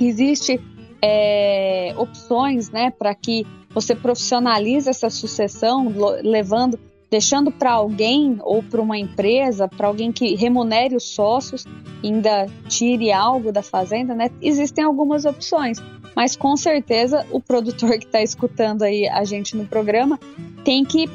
Existe 0.01 0.61
é, 1.03 1.95
opções 1.97 2.71
né, 2.71 2.91
para 2.91 3.15
que 3.15 3.47
você 3.71 3.95
profissionalize 3.95 4.89
essa 4.89 5.11
sucessão, 5.11 5.93
levando 6.23 6.79
deixando 7.15 7.53
para 7.53 7.71
alguém 7.71 8.39
ou 8.41 8.61
para 8.61 8.83
uma 8.83 8.99
empresa, 8.99 9.69
para 9.69 9.87
alguém 9.87 10.11
que 10.11 10.35
remunere 10.35 10.97
os 10.97 11.05
sócios, 11.05 11.65
ainda 12.03 12.49
tire 12.67 13.13
algo 13.13 13.53
da 13.53 13.63
fazenda, 13.63 14.17
né? 14.17 14.33
Existem 14.43 14.83
algumas 14.83 15.25
opções, 15.25 15.81
mas 16.17 16.35
com 16.35 16.57
certeza 16.57 17.25
o 17.31 17.41
produtor 17.41 17.97
que 18.01 18.07
está 18.07 18.21
escutando 18.21 18.83
aí 18.83 19.07
a 19.07 19.23
gente 19.23 19.57
no 19.57 19.65
programa 19.65 20.19
tem 20.65 20.85
que 20.85 21.09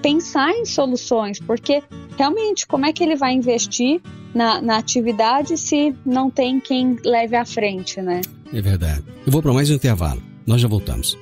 pensar 0.00 0.52
em 0.52 0.64
soluções, 0.64 1.38
porque 1.38 1.82
realmente 2.16 2.66
como 2.66 2.86
é 2.86 2.92
que 2.94 3.04
ele 3.04 3.14
vai 3.14 3.34
investir 3.34 4.00
na, 4.34 4.62
na 4.62 4.78
atividade 4.78 5.58
se 5.58 5.94
não 6.02 6.30
tem 6.30 6.60
quem 6.60 6.96
leve 7.04 7.36
à 7.36 7.44
frente, 7.44 8.00
né? 8.00 8.22
É 8.54 8.62
verdade. 8.62 9.04
Eu 9.26 9.30
vou 9.30 9.42
para 9.42 9.52
mais 9.52 9.68
um 9.68 9.74
intervalo. 9.74 10.22
Nós 10.46 10.62
já 10.62 10.66
voltamos. 10.66 11.14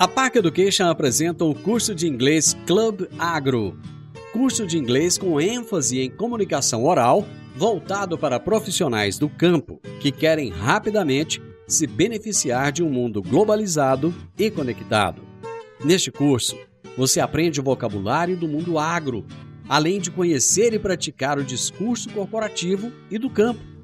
A 0.00 0.08
Park 0.08 0.36
Education 0.36 0.86
apresenta 0.86 1.44
o 1.44 1.54
curso 1.54 1.94
de 1.94 2.08
inglês 2.08 2.56
Club 2.66 3.02
Agro. 3.18 3.78
Curso 4.32 4.66
de 4.66 4.78
inglês 4.78 5.18
com 5.18 5.38
ênfase 5.38 6.00
em 6.00 6.08
comunicação 6.08 6.86
oral, 6.86 7.26
voltado 7.54 8.16
para 8.16 8.40
profissionais 8.40 9.18
do 9.18 9.28
campo 9.28 9.78
que 10.00 10.10
querem 10.10 10.48
rapidamente 10.48 11.42
se 11.68 11.86
beneficiar 11.86 12.72
de 12.72 12.82
um 12.82 12.88
mundo 12.88 13.20
globalizado 13.20 14.14
e 14.38 14.50
conectado. 14.50 15.20
Neste 15.84 16.10
curso, 16.10 16.56
você 16.96 17.20
aprende 17.20 17.60
o 17.60 17.62
vocabulário 17.62 18.38
do 18.38 18.48
mundo 18.48 18.78
agro, 18.78 19.26
além 19.68 20.00
de 20.00 20.10
conhecer 20.10 20.72
e 20.72 20.78
praticar 20.78 21.38
o 21.38 21.44
discurso 21.44 22.08
corporativo 22.08 22.90
e 23.10 23.18
do 23.18 23.28
campo 23.28 23.69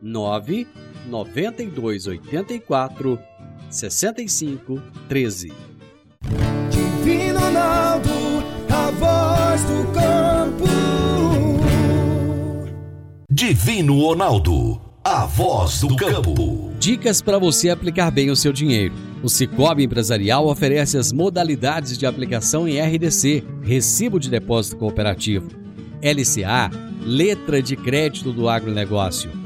9 0.00 0.66
92 1.06 2.06
84 2.06 3.18
65 3.70 4.80
13. 5.08 5.52
Divino 6.70 7.38
Ronaldo, 7.38 8.10
a 8.68 8.90
voz 8.90 9.64
do 9.64 9.92
campo. 9.92 10.64
Divino 13.30 14.00
Ronaldo, 14.00 14.80
a 15.04 15.26
voz 15.26 15.80
do 15.80 15.94
campo. 15.96 16.72
Dicas 16.78 17.22
para 17.22 17.38
você 17.38 17.70
aplicar 17.70 18.10
bem 18.10 18.30
o 18.30 18.36
seu 18.36 18.52
dinheiro. 18.52 18.94
O 19.22 19.28
Cicobi 19.28 19.84
Empresarial 19.84 20.46
oferece 20.46 20.98
as 20.98 21.12
modalidades 21.12 21.96
de 21.98 22.06
aplicação 22.06 22.68
em 22.68 22.80
RDC, 22.80 23.44
Recibo 23.62 24.20
de 24.20 24.30
Depósito 24.30 24.76
Cooperativo, 24.76 25.48
LCA, 26.02 26.70
Letra 27.02 27.62
de 27.62 27.76
Crédito 27.76 28.32
do 28.32 28.48
Agronegócio 28.48 29.45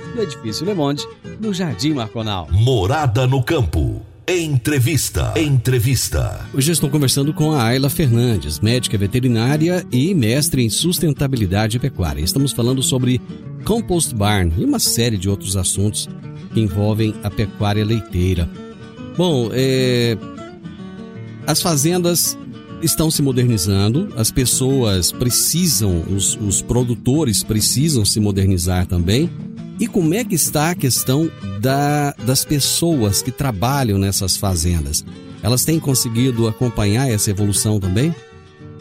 no 0.15 0.21
Edifício 0.21 0.65
Le 0.65 0.73
Monde, 0.73 1.07
no 1.39 1.53
Jardim 1.53 1.93
Marconal. 1.93 2.47
Morada 2.51 3.25
no 3.25 3.43
Campo. 3.43 4.01
Entrevista. 4.27 5.33
Entrevista. 5.35 6.45
Hoje 6.53 6.71
estou 6.71 6.89
conversando 6.89 7.33
com 7.33 7.51
a 7.51 7.63
Ayla 7.63 7.89
Fernandes, 7.89 8.59
médica 8.59 8.97
veterinária 8.97 9.85
e 9.91 10.13
mestre 10.13 10.63
em 10.63 10.69
sustentabilidade 10.69 11.79
pecuária. 11.79 12.21
Estamos 12.21 12.51
falando 12.51 12.83
sobre 12.83 13.19
compost 13.65 14.13
barn 14.15 14.53
e 14.57 14.63
uma 14.63 14.79
série 14.79 15.17
de 15.17 15.29
outros 15.29 15.57
assuntos 15.57 16.07
que 16.53 16.61
envolvem 16.61 17.13
a 17.23 17.29
pecuária 17.29 17.83
leiteira. 17.83 18.49
Bom, 19.17 19.49
é... 19.53 20.17
as 21.45 21.61
fazendas 21.61 22.37
estão 22.81 23.11
se 23.11 23.21
modernizando, 23.21 24.13
as 24.15 24.31
pessoas 24.31 25.11
precisam, 25.11 26.03
os, 26.09 26.37
os 26.37 26.61
produtores 26.61 27.43
precisam 27.43 28.05
se 28.05 28.19
modernizar 28.19 28.85
também. 28.85 29.29
E 29.81 29.87
como 29.87 30.13
é 30.13 30.23
que 30.23 30.35
está 30.35 30.69
a 30.69 30.75
questão 30.75 31.27
da, 31.59 32.11
das 32.23 32.45
pessoas 32.45 33.23
que 33.23 33.31
trabalham 33.31 33.97
nessas 33.97 34.37
fazendas? 34.37 35.03
Elas 35.41 35.65
têm 35.65 35.79
conseguido 35.79 36.47
acompanhar 36.47 37.09
essa 37.09 37.31
evolução 37.31 37.79
também? 37.79 38.13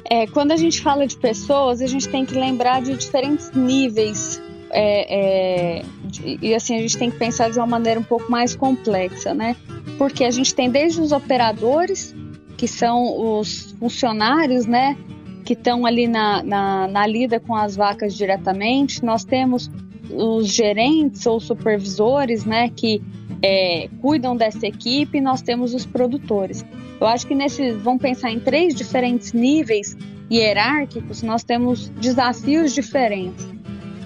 É, 0.05 0.27
quando 0.27 0.53
a 0.53 0.59
gente 0.59 0.83
fala 0.83 1.07
de 1.07 1.17
pessoas, 1.17 1.81
a 1.81 1.87
gente 1.87 2.07
tem 2.07 2.27
que 2.27 2.35
lembrar 2.35 2.83
de 2.83 2.95
diferentes 2.99 3.51
níveis. 3.53 4.43
É, 4.71 5.79
é, 5.79 5.85
de, 6.05 6.39
e 6.43 6.55
assim, 6.55 6.77
a 6.77 6.81
gente 6.81 6.99
tem 6.99 7.11
que 7.11 7.17
pensar 7.17 7.49
de 7.51 7.57
uma 7.59 7.67
maneira 7.67 7.99
um 7.99 8.05
pouco 8.05 8.31
mais 8.31 8.55
complexa, 8.55 9.33
né? 9.33 9.57
Porque 9.97 10.23
a 10.23 10.31
gente 10.31 10.55
tem 10.55 10.69
desde 10.69 11.01
os 11.01 11.13
operadores, 11.13 12.15
que 12.59 12.69
são 12.69 13.39
os 13.39 13.75
funcionários, 13.81 14.67
né? 14.67 14.99
Que 15.47 15.55
estão 15.55 15.87
ali 15.87 16.07
na, 16.07 16.43
na, 16.43 16.87
na 16.89 17.07
lida 17.07 17.41
com 17.41 17.57
as 17.57 17.75
vacas 17.75 18.15
diretamente. 18.15 19.03
Nós 19.03 19.25
temos 19.25 19.71
os 20.15 20.49
gerentes 20.49 21.27
ou 21.27 21.41
supervisores, 21.41 22.45
né? 22.45 22.69
Que 22.69 23.03
é, 23.43 23.89
cuidam 24.01 24.37
dessa 24.37 24.67
equipe. 24.67 25.21
Nós 25.21 25.43
temos 25.43 25.75
os 25.75 25.87
produtores. 25.87 26.65
Eu 27.01 27.07
acho 27.07 27.27
que 27.27 27.35
nesses, 27.35 27.81
vamos 27.83 28.03
pensar 28.03 28.31
em 28.31 28.41
três 28.41 28.75
diferentes 28.75 29.33
níveis 29.33 29.97
hierárquicos, 30.31 31.23
nós 31.23 31.43
temos 31.43 31.89
desafios 31.89 32.73
diferentes. 32.73 33.47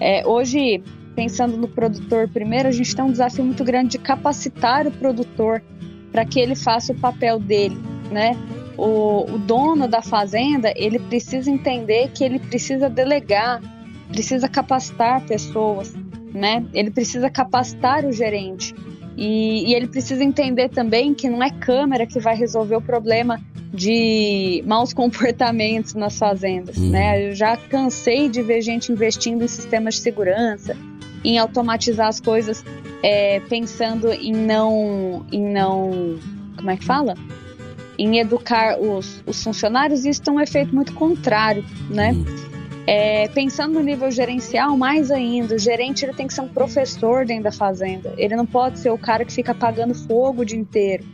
É, 0.01 0.27
hoje, 0.27 0.83
pensando 1.15 1.57
no 1.57 1.69
produtor 1.69 2.29
primeiro, 2.29 2.69
a 2.69 2.73
gente 2.73 2.95
tem 2.95 3.05
um 3.05 3.11
desafio 3.11 3.45
muito 3.45 3.63
grande 3.65 3.91
de 3.91 3.99
capacitar 3.99 4.87
o 4.87 4.91
produtor 4.91 5.63
para 6.11 6.25
que 6.25 6.41
ele 6.41 6.55
faça 6.55 6.93
o 6.93 6.97
papel 6.97 7.39
dele 7.39 7.77
né? 8.11 8.37
O, 8.77 9.25
o 9.31 9.39
dono 9.39 9.87
da 9.87 10.03
fazenda 10.03 10.73
ele 10.77 10.99
precisa 10.99 11.51
entender 11.51 12.11
que 12.13 12.25
ele 12.25 12.39
precisa 12.39 12.89
delegar, 12.89 13.61
precisa 14.15 14.49
capacitar 14.49 15.21
pessoas, 15.27 15.93
né? 16.33 16.65
Ele 16.73 16.91
precisa 16.91 17.29
capacitar 17.29 18.07
o 18.07 18.13
gerente 18.13 18.73
e, 19.17 19.71
e 19.71 19.75
ele 19.75 19.89
precisa 19.89 20.23
entender 20.23 20.69
também 20.69 21.13
que 21.13 21.29
não 21.29 21.43
é 21.43 21.51
câmera 21.51 22.07
que 22.07 22.21
vai 22.21 22.37
resolver 22.37 22.77
o 22.77 22.81
problema 22.81 23.41
de 23.73 24.63
maus 24.67 24.93
comportamentos 24.95 25.95
nas 25.95 26.17
fazendas, 26.17 26.77
uhum. 26.77 26.91
né? 26.91 27.29
Eu 27.29 27.35
já 27.35 27.57
cansei 27.57 28.29
de 28.29 28.41
ver 28.41 28.63
gente 28.63 28.93
investindo 28.93 29.43
em 29.43 29.49
sistemas 29.49 29.95
de 29.97 30.03
segurança, 30.03 30.77
em 31.25 31.37
automatizar 31.37 32.07
as 32.07 32.21
coisas, 32.21 32.65
é, 33.03 33.41
pensando 33.41 34.13
em 34.13 34.33
não, 34.33 35.27
em 35.33 35.43
não, 35.43 36.19
como 36.57 36.71
é 36.71 36.77
que 36.77 36.85
fala? 36.85 37.15
em 37.97 38.19
educar 38.19 38.77
os, 38.77 39.23
os 39.25 39.41
funcionários, 39.45 40.05
isso 40.05 40.21
tem 40.21 40.35
um 40.35 40.41
efeito 40.41 40.75
muito 40.75 40.93
contrário, 40.95 41.65
né? 41.89 42.11
Uhum. 42.11 42.54
É, 42.87 43.29
pensando 43.29 43.75
no 43.75 43.81
nível 43.81 44.11
gerencial, 44.11 44.77
mais 44.77 45.11
ainda, 45.11 45.55
o 45.55 45.59
gerente 45.59 46.05
ele 46.05 46.13
tem 46.13 46.27
que 46.27 46.35
ser 46.35 46.43
um 46.43 46.49
professor 46.49 47.25
dentro 47.25 47.45
da 47.45 47.53
fazenda. 47.53 48.13
Ele 48.19 48.37
não 48.37 48.45
pode 48.45 48.79
ser 48.79 48.91
o 48.91 48.99
cara 48.99 49.25
que 49.25 49.33
fica 49.33 49.53
apagando 49.53 49.95
fogo 49.95 50.43
o 50.43 50.45
dia 50.45 50.59
inteiro 50.59 51.05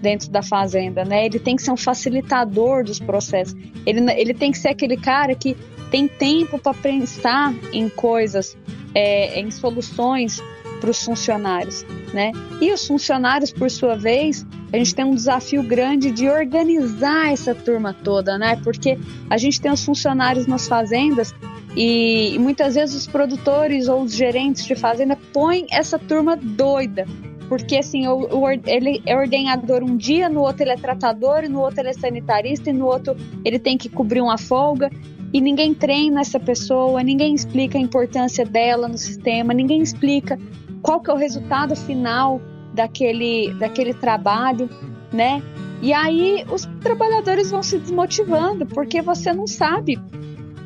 dentro 0.00 0.30
da 0.30 0.42
fazenda, 0.42 1.04
né? 1.04 1.26
Ele 1.26 1.38
tem 1.38 1.54
que 1.54 1.62
ser 1.62 1.70
um 1.70 1.76
facilitador 1.76 2.82
dos 2.82 2.98
processos. 2.98 3.54
Ele, 3.86 4.10
ele 4.12 4.34
tem 4.34 4.50
que 4.50 4.58
ser 4.58 4.70
aquele 4.70 4.96
cara 4.96 5.34
que 5.34 5.56
tem 5.90 6.08
tempo 6.08 6.58
para 6.58 6.74
pensar 6.74 7.54
em 7.72 7.88
coisas, 7.88 8.56
é, 8.94 9.38
em 9.38 9.50
soluções 9.50 10.42
para 10.80 10.90
os 10.90 11.04
funcionários, 11.04 11.84
né? 12.12 12.32
E 12.60 12.72
os 12.72 12.86
funcionários, 12.86 13.52
por 13.52 13.70
sua 13.70 13.94
vez, 13.94 14.46
a 14.72 14.76
gente 14.76 14.94
tem 14.94 15.04
um 15.04 15.14
desafio 15.14 15.62
grande 15.62 16.10
de 16.10 16.28
organizar 16.28 17.32
essa 17.32 17.54
turma 17.54 17.92
toda, 17.92 18.38
né? 18.38 18.56
Porque 18.64 18.98
a 19.28 19.36
gente 19.36 19.60
tem 19.60 19.70
os 19.70 19.84
funcionários 19.84 20.46
nas 20.46 20.66
fazendas 20.66 21.34
e, 21.76 22.34
e 22.34 22.38
muitas 22.38 22.74
vezes 22.74 22.94
os 22.94 23.06
produtores 23.06 23.88
ou 23.88 24.02
os 24.02 24.14
gerentes 24.14 24.64
de 24.64 24.74
fazenda 24.74 25.16
põem 25.32 25.66
essa 25.70 25.98
turma 25.98 26.36
doida. 26.36 27.06
Porque 27.48 27.76
assim, 27.76 28.06
o, 28.06 28.28
o, 28.32 28.50
ele 28.50 29.02
é 29.04 29.16
ordenador 29.16 29.82
um 29.82 29.96
dia, 29.96 30.28
no 30.28 30.40
outro 30.40 30.62
ele 30.62 30.70
é 30.70 30.76
tratador, 30.76 31.48
no 31.48 31.60
outro 31.60 31.80
ele 31.80 31.90
é 31.90 31.92
sanitarista, 31.92 32.70
e 32.70 32.72
no 32.72 32.86
outro 32.86 33.16
ele 33.44 33.58
tem 33.58 33.76
que 33.76 33.88
cobrir 33.88 34.20
uma 34.20 34.38
folga 34.38 34.88
e 35.32 35.40
ninguém 35.40 35.72
treina 35.72 36.20
essa 36.20 36.40
pessoa, 36.40 37.02
ninguém 37.02 37.34
explica 37.34 37.78
a 37.78 37.80
importância 37.80 38.44
dela 38.44 38.88
no 38.88 38.98
sistema, 38.98 39.54
ninguém 39.54 39.80
explica 39.80 40.38
qual 40.82 41.00
que 41.00 41.10
é 41.10 41.14
o 41.14 41.16
resultado 41.16 41.74
final 41.76 42.40
daquele, 42.72 43.52
daquele 43.54 43.94
trabalho, 43.94 44.68
né? 45.12 45.42
E 45.82 45.92
aí 45.92 46.44
os 46.50 46.68
trabalhadores 46.80 47.50
vão 47.50 47.62
se 47.62 47.78
desmotivando 47.78 48.66
porque 48.66 49.00
você 49.00 49.32
não 49.32 49.46
sabe 49.46 49.98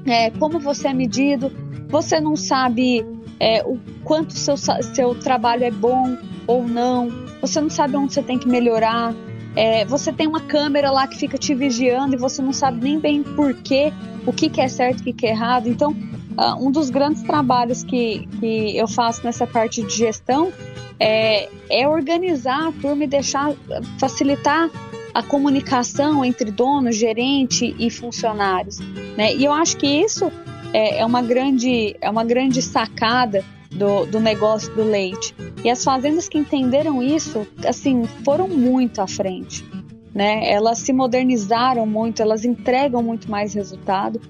é, 0.06 0.30
como 0.30 0.58
você 0.58 0.88
é 0.88 0.94
medido, 0.94 1.50
você 1.88 2.20
não 2.20 2.36
sabe 2.36 3.06
é, 3.38 3.62
o 3.64 3.78
quanto 4.02 4.34
seu, 4.34 4.56
seu 4.56 5.14
trabalho 5.14 5.64
é 5.64 5.70
bom 5.70 6.16
ou 6.46 6.66
não, 6.66 7.08
você 7.40 7.60
não 7.60 7.70
sabe 7.70 7.96
onde 7.96 8.12
você 8.12 8.22
tem 8.22 8.38
que 8.38 8.48
melhorar, 8.48 9.14
é, 9.56 9.84
você 9.84 10.12
tem 10.12 10.26
uma 10.26 10.40
câmera 10.40 10.90
lá 10.90 11.06
que 11.06 11.16
fica 11.16 11.38
te 11.38 11.54
vigiando 11.54 12.14
e 12.14 12.18
você 12.18 12.42
não 12.42 12.52
sabe 12.52 12.82
nem 12.82 12.98
bem 12.98 13.22
por 13.22 13.54
quê, 13.54 13.92
o 14.26 14.32
que, 14.32 14.48
que 14.48 14.60
é 14.60 14.68
certo 14.68 14.98
e 14.98 15.00
o 15.00 15.04
que, 15.04 15.12
que 15.12 15.26
é 15.26 15.30
errado. 15.30 15.68
Então, 15.68 15.94
uh, 16.38 16.64
um 16.64 16.70
dos 16.70 16.90
grandes 16.90 17.22
trabalhos 17.22 17.82
que, 17.82 18.26
que 18.40 18.76
eu 18.76 18.86
faço 18.88 19.24
nessa 19.24 19.46
parte 19.46 19.82
de 19.82 19.94
gestão 19.94 20.52
é, 20.98 21.48
é 21.70 21.88
organizar 21.88 22.68
a 22.68 22.72
turma 22.72 23.04
e 23.04 23.06
deixar, 23.06 23.52
facilitar 23.98 24.70
a 25.12 25.22
comunicação 25.22 26.24
entre 26.24 26.50
dono, 26.50 26.90
gerente 26.90 27.74
e 27.78 27.90
funcionários. 27.90 28.78
Né? 29.16 29.34
E 29.34 29.44
eu 29.44 29.52
acho 29.52 29.76
que 29.76 29.86
isso 29.86 30.30
é, 30.72 30.98
é 30.98 31.06
uma, 31.06 31.22
grande, 31.22 31.96
é 32.00 32.10
uma 32.10 32.24
grande 32.24 32.60
sacada 32.60 33.44
do, 33.70 34.06
do 34.06 34.20
negócio 34.20 34.74
do 34.74 34.82
leite. 34.82 35.34
E 35.64 35.70
as 35.70 35.84
fazendas 35.84 36.28
que 36.28 36.36
entenderam 36.36 37.02
isso, 37.02 37.46
assim, 37.66 38.04
foram 38.24 38.48
muito 38.48 39.00
à 39.00 39.06
frente. 39.06 39.64
Né? 40.12 40.50
Elas 40.50 40.78
se 40.78 40.92
modernizaram 40.92 41.86
muito, 41.86 42.20
elas 42.20 42.44
entregam 42.44 43.02
muito 43.02 43.30
mais 43.30 43.54
resultado 43.54 44.20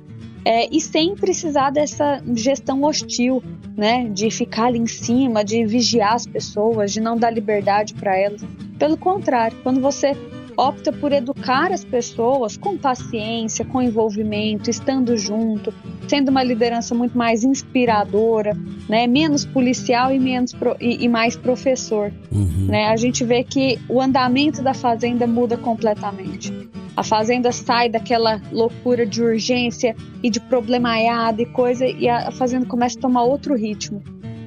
é, 0.45 0.69
e 0.75 0.81
sem 0.81 1.15
precisar 1.15 1.71
dessa 1.71 2.23
gestão 2.35 2.83
hostil, 2.83 3.43
né? 3.77 4.09
De 4.09 4.31
ficar 4.31 4.67
ali 4.67 4.79
em 4.79 4.87
cima, 4.87 5.45
de 5.45 5.65
vigiar 5.65 6.15
as 6.15 6.27
pessoas, 6.27 6.93
de 6.93 7.01
não 7.01 7.17
dar 7.17 7.31
liberdade 7.31 7.95
para 7.95 8.17
elas. 8.17 8.45
Pelo 8.79 8.97
contrário, 8.97 9.57
quando 9.63 9.81
você 9.81 10.13
opta 10.57 10.93
por 10.93 11.13
educar 11.13 11.73
as 11.73 11.85
pessoas 11.85 12.57
com 12.57 12.77
paciência, 12.77 13.65
com 13.65 13.83
envolvimento, 13.83 14.71
estando 14.71 15.17
junto, 15.17 15.73
sendo 16.09 16.31
uma 16.31 16.43
liderança 16.43 16.95
muito 16.95 17.17
mais 17.17 17.45
inspiradora, 17.45 18.57
né? 18.89 19.07
menos 19.07 19.45
policial 19.45 20.13
e, 20.13 20.19
menos 20.19 20.53
pro, 20.53 20.77
e, 20.81 21.05
e, 21.05 21.09
mais 21.09 21.37
professor. 21.37 22.13
Uhum. 22.31 22.67
Né? 22.69 22.87
A 22.87 22.97
gente 22.97 23.25
vê 23.25 23.43
que 23.43 23.79
o 23.89 24.01
andamento 24.01 24.63
da 24.63 24.75
fazenda 24.75 25.27
muda 25.27 25.57
completamente. 25.57 26.53
A 26.97 27.03
fazenda 27.03 27.51
sai 27.51 27.89
daquela 27.89 28.41
loucura 28.53 29.05
de 29.05 29.23
urgência 29.23 29.97
e 30.23 30.31
de 30.31 30.39
problemaiada 30.39 31.43
e 31.43 31.47
coisa, 31.47 31.85
e 31.85 32.09
a 32.09 32.31
fazenda 32.31 32.67
começa 32.67 32.99
a 32.99 33.03
tomar 33.03 33.25
outro 33.25 33.57
ritmo. 33.57 34.01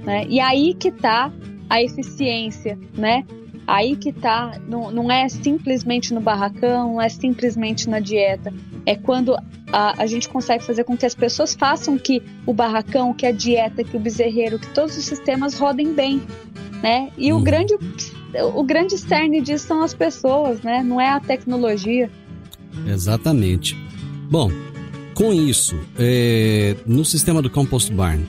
Né? 0.06 0.26
E 0.30 0.40
aí 0.40 0.74
que 0.74 0.88
está 0.88 1.32
a 1.70 1.82
eficiência, 1.82 2.80
né? 2.98 3.26
Aí 3.68 3.98
que 3.98 4.14
tá, 4.14 4.58
não, 4.66 4.90
não 4.90 5.12
é 5.12 5.28
simplesmente 5.28 6.14
no 6.14 6.22
barracão, 6.22 6.94
não 6.94 7.02
é 7.02 7.10
simplesmente 7.10 7.90
na 7.90 8.00
dieta. 8.00 8.54
É 8.86 8.96
quando 8.96 9.36
a, 9.74 10.02
a 10.02 10.06
gente 10.06 10.30
consegue 10.30 10.64
fazer 10.64 10.86
com 10.86 10.96
que 10.96 11.06
as 11.06 11.14
pessoas 11.14 11.54
façam 11.54 11.98
que 11.98 12.24
o 12.46 12.54
barracão, 12.54 13.14
que 13.14 13.26
a 13.26 13.32
dieta, 13.34 13.84
que 13.84 13.98
o 13.98 14.00
bezerreiro, 14.00 14.58
que 14.58 14.70
todos 14.70 14.98
os 14.98 15.04
sistemas 15.04 15.60
rodem 15.60 15.94
bem, 15.94 16.22
né? 16.82 17.12
E 17.18 17.34
o 17.34 17.36
uhum. 17.36 17.44
grande 17.44 17.76
o 18.56 18.64
grande 18.64 18.98
cerne 18.98 19.42
disso 19.42 19.68
são 19.68 19.82
as 19.82 19.94
pessoas, 19.94 20.62
né? 20.62 20.82
Não 20.82 21.02
é 21.02 21.10
a 21.10 21.20
tecnologia. 21.20 22.10
Exatamente. 22.86 23.76
Bom, 24.30 24.50
com 25.14 25.34
isso, 25.34 25.78
é, 25.98 26.76
no 26.86 27.04
sistema 27.04 27.42
do 27.42 27.50
compost 27.50 27.92
barn, 27.92 28.26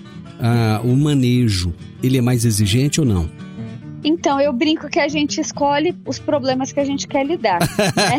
o 0.84 0.96
manejo 0.96 1.72
ele 2.02 2.18
é 2.18 2.20
mais 2.20 2.44
exigente 2.44 3.00
ou 3.00 3.06
não? 3.06 3.28
Então, 4.04 4.40
eu 4.40 4.52
brinco 4.52 4.88
que 4.88 5.00
a 5.00 5.08
gente 5.08 5.40
escolhe 5.40 5.96
os 6.06 6.18
problemas 6.18 6.72
que 6.72 6.80
a 6.80 6.84
gente 6.84 7.06
quer 7.06 7.24
lidar. 7.24 7.58
Né? 7.60 8.18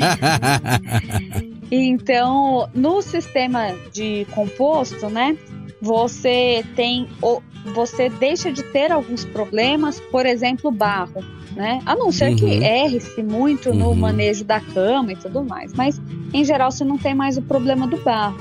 então, 1.72 2.70
no 2.74 3.02
sistema 3.02 3.74
de 3.92 4.26
composto, 4.32 5.10
né? 5.10 5.38
Você 5.82 6.66
tem 6.76 7.08
o, 7.22 7.42
você 7.74 8.10
deixa 8.10 8.52
de 8.52 8.64
ter 8.64 8.92
alguns 8.92 9.24
problemas, 9.24 10.00
por 10.12 10.26
exemplo, 10.26 10.72
barro, 10.72 11.24
né? 11.56 11.82
A 11.86 11.96
não 11.96 12.12
ser 12.12 12.32
uhum. 12.32 12.36
que 12.36 12.46
erre-se 12.46 13.24
muito 13.24 13.74
no 13.74 13.90
uhum. 13.90 13.96
manejo 13.96 14.44
da 14.44 14.60
cama 14.60 15.14
e 15.14 15.16
tudo 15.16 15.44
mais, 15.44 15.74
mas 15.74 16.02
em 16.34 16.44
geral 16.44 16.72
você 16.72 16.84
não 16.84 16.98
tem 16.98 17.16
mais 17.16 17.38
o 17.38 17.42
problema 17.42 17.88
do 17.88 17.98
barro. 17.98 18.38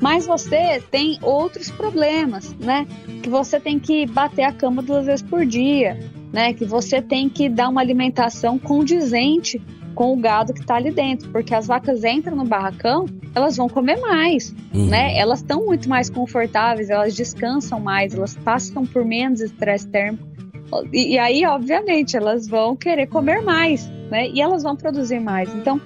Mas 0.00 0.26
você 0.26 0.82
tem 0.90 1.16
outros 1.22 1.70
problemas, 1.70 2.52
né? 2.58 2.88
Que 3.22 3.28
você 3.28 3.60
tem 3.60 3.78
que 3.78 4.04
bater 4.04 4.42
a 4.42 4.52
cama 4.52 4.82
duas 4.82 5.06
vezes 5.06 5.22
por 5.22 5.46
dia, 5.46 5.96
né? 6.32 6.52
Que 6.52 6.64
você 6.64 7.02
tem 7.02 7.28
que 7.28 7.48
dar 7.48 7.68
uma 7.68 7.80
alimentação 7.80 8.58
condizente 8.58 9.60
com 9.94 10.12
o 10.12 10.16
gado 10.16 10.54
que 10.54 10.60
está 10.60 10.76
ali 10.76 10.90
dentro, 10.90 11.30
porque 11.30 11.54
as 11.54 11.66
vacas 11.66 12.02
entram 12.02 12.36
no 12.36 12.44
barracão, 12.44 13.06
elas 13.34 13.56
vão 13.56 13.68
comer 13.68 14.00
mais, 14.00 14.54
uhum. 14.72 14.86
né? 14.86 15.16
Elas 15.16 15.40
estão 15.40 15.66
muito 15.66 15.88
mais 15.88 16.08
confortáveis, 16.08 16.90
elas 16.90 17.14
descansam 17.14 17.78
mais, 17.78 18.14
elas 18.14 18.34
passam 18.34 18.86
por 18.86 19.04
menos 19.04 19.40
estresse 19.40 19.86
térmico. 19.88 20.26
E, 20.92 21.14
e, 21.14 21.18
aí, 21.18 21.44
obviamente, 21.44 22.16
elas 22.16 22.48
vão 22.48 22.74
querer 22.74 23.06
comer 23.06 23.42
mais, 23.42 23.86
né? 24.10 24.28
E 24.28 24.40
elas 24.40 24.62
vão 24.62 24.74
produzir 24.74 25.20
mais. 25.20 25.54
Então, 25.54 25.78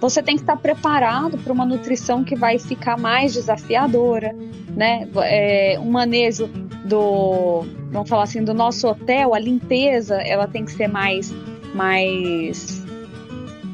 você 0.00 0.22
tem 0.22 0.36
que 0.36 0.42
estar 0.42 0.56
preparado 0.56 1.38
para 1.38 1.52
uma 1.52 1.64
nutrição 1.64 2.22
que 2.22 2.36
vai 2.36 2.58
ficar 2.58 2.98
mais 2.98 3.32
desafiadora, 3.32 4.36
né? 4.76 5.08
É, 5.22 5.78
um 5.80 5.90
manejo 5.90 6.50
do, 6.84 7.64
vamos 7.90 8.08
falar 8.08 8.24
assim, 8.24 8.44
do 8.44 8.52
nosso 8.52 8.86
hotel, 8.86 9.34
a 9.34 9.38
limpeza, 9.38 10.16
ela 10.16 10.46
tem 10.46 10.64
que 10.64 10.72
ser 10.72 10.88
mais, 10.88 11.32
mais 11.74 12.84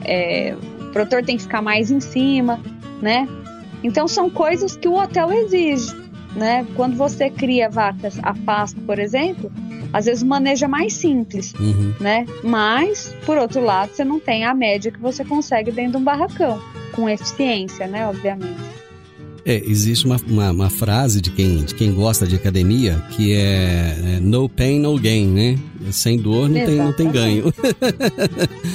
é, 0.05 0.57
o 0.81 0.93
produtor 0.93 1.25
tem 1.25 1.37
que 1.37 1.43
ficar 1.43 1.61
mais 1.61 1.91
em 1.91 2.01
cima, 2.01 2.61
né? 3.03 3.29
Então 3.83 4.07
são 4.07 4.31
coisas 4.31 4.77
que 4.77 4.87
o 4.87 4.95
hotel 4.95 5.33
exige, 5.33 5.95
né? 6.37 6.67
Quando 6.77 6.97
você 6.97 7.29
cria 7.31 7.69
vacas 7.69 8.19
a 8.23 8.33
pasto, 8.35 8.81
por 8.83 8.99
exemplo, 8.99 9.51
às 9.93 10.05
vezes 10.05 10.23
o 10.23 10.27
manejo 10.27 10.65
é 10.65 10.69
mais 10.69 10.93
simples, 10.93 11.53
uhum. 11.55 11.95
né? 12.01 12.27
Mas, 12.45 13.15
por 13.27 13.37
outro 13.39 13.61
lado, 13.61 13.93
você 13.93 14.05
não 14.05 14.21
tem 14.21 14.45
a 14.45 14.55
média 14.55 14.93
que 14.93 15.01
você 15.01 15.25
consegue 15.25 15.73
dentro 15.73 15.93
de 15.93 15.97
um 15.99 16.05
barracão, 16.05 16.61
com 16.95 17.09
eficiência, 17.09 17.87
né? 17.87 18.07
Obviamente. 18.07 18.80
É, 19.51 19.57
existe 19.67 20.07
uma, 20.07 20.17
uma, 20.29 20.51
uma, 20.53 20.71
frase 20.71 21.21
de 21.21 21.33
quem, 21.33 21.65
de 21.65 21.75
quem 21.75 21.93
gosta 21.93 22.25
de 22.25 22.37
academia 22.37 23.05
que 23.11 23.33
é, 23.33 23.97
é 24.17 24.21
no 24.21 24.49
pain, 24.49 24.79
no 24.79 24.97
gain, 24.97 25.27
né? 25.27 25.59
Sem 25.91 26.17
dor 26.19 26.49
não 26.49 26.65
tem, 26.65 26.77
não 26.77 26.93
tem 26.93 27.11
ganho. 27.11 27.53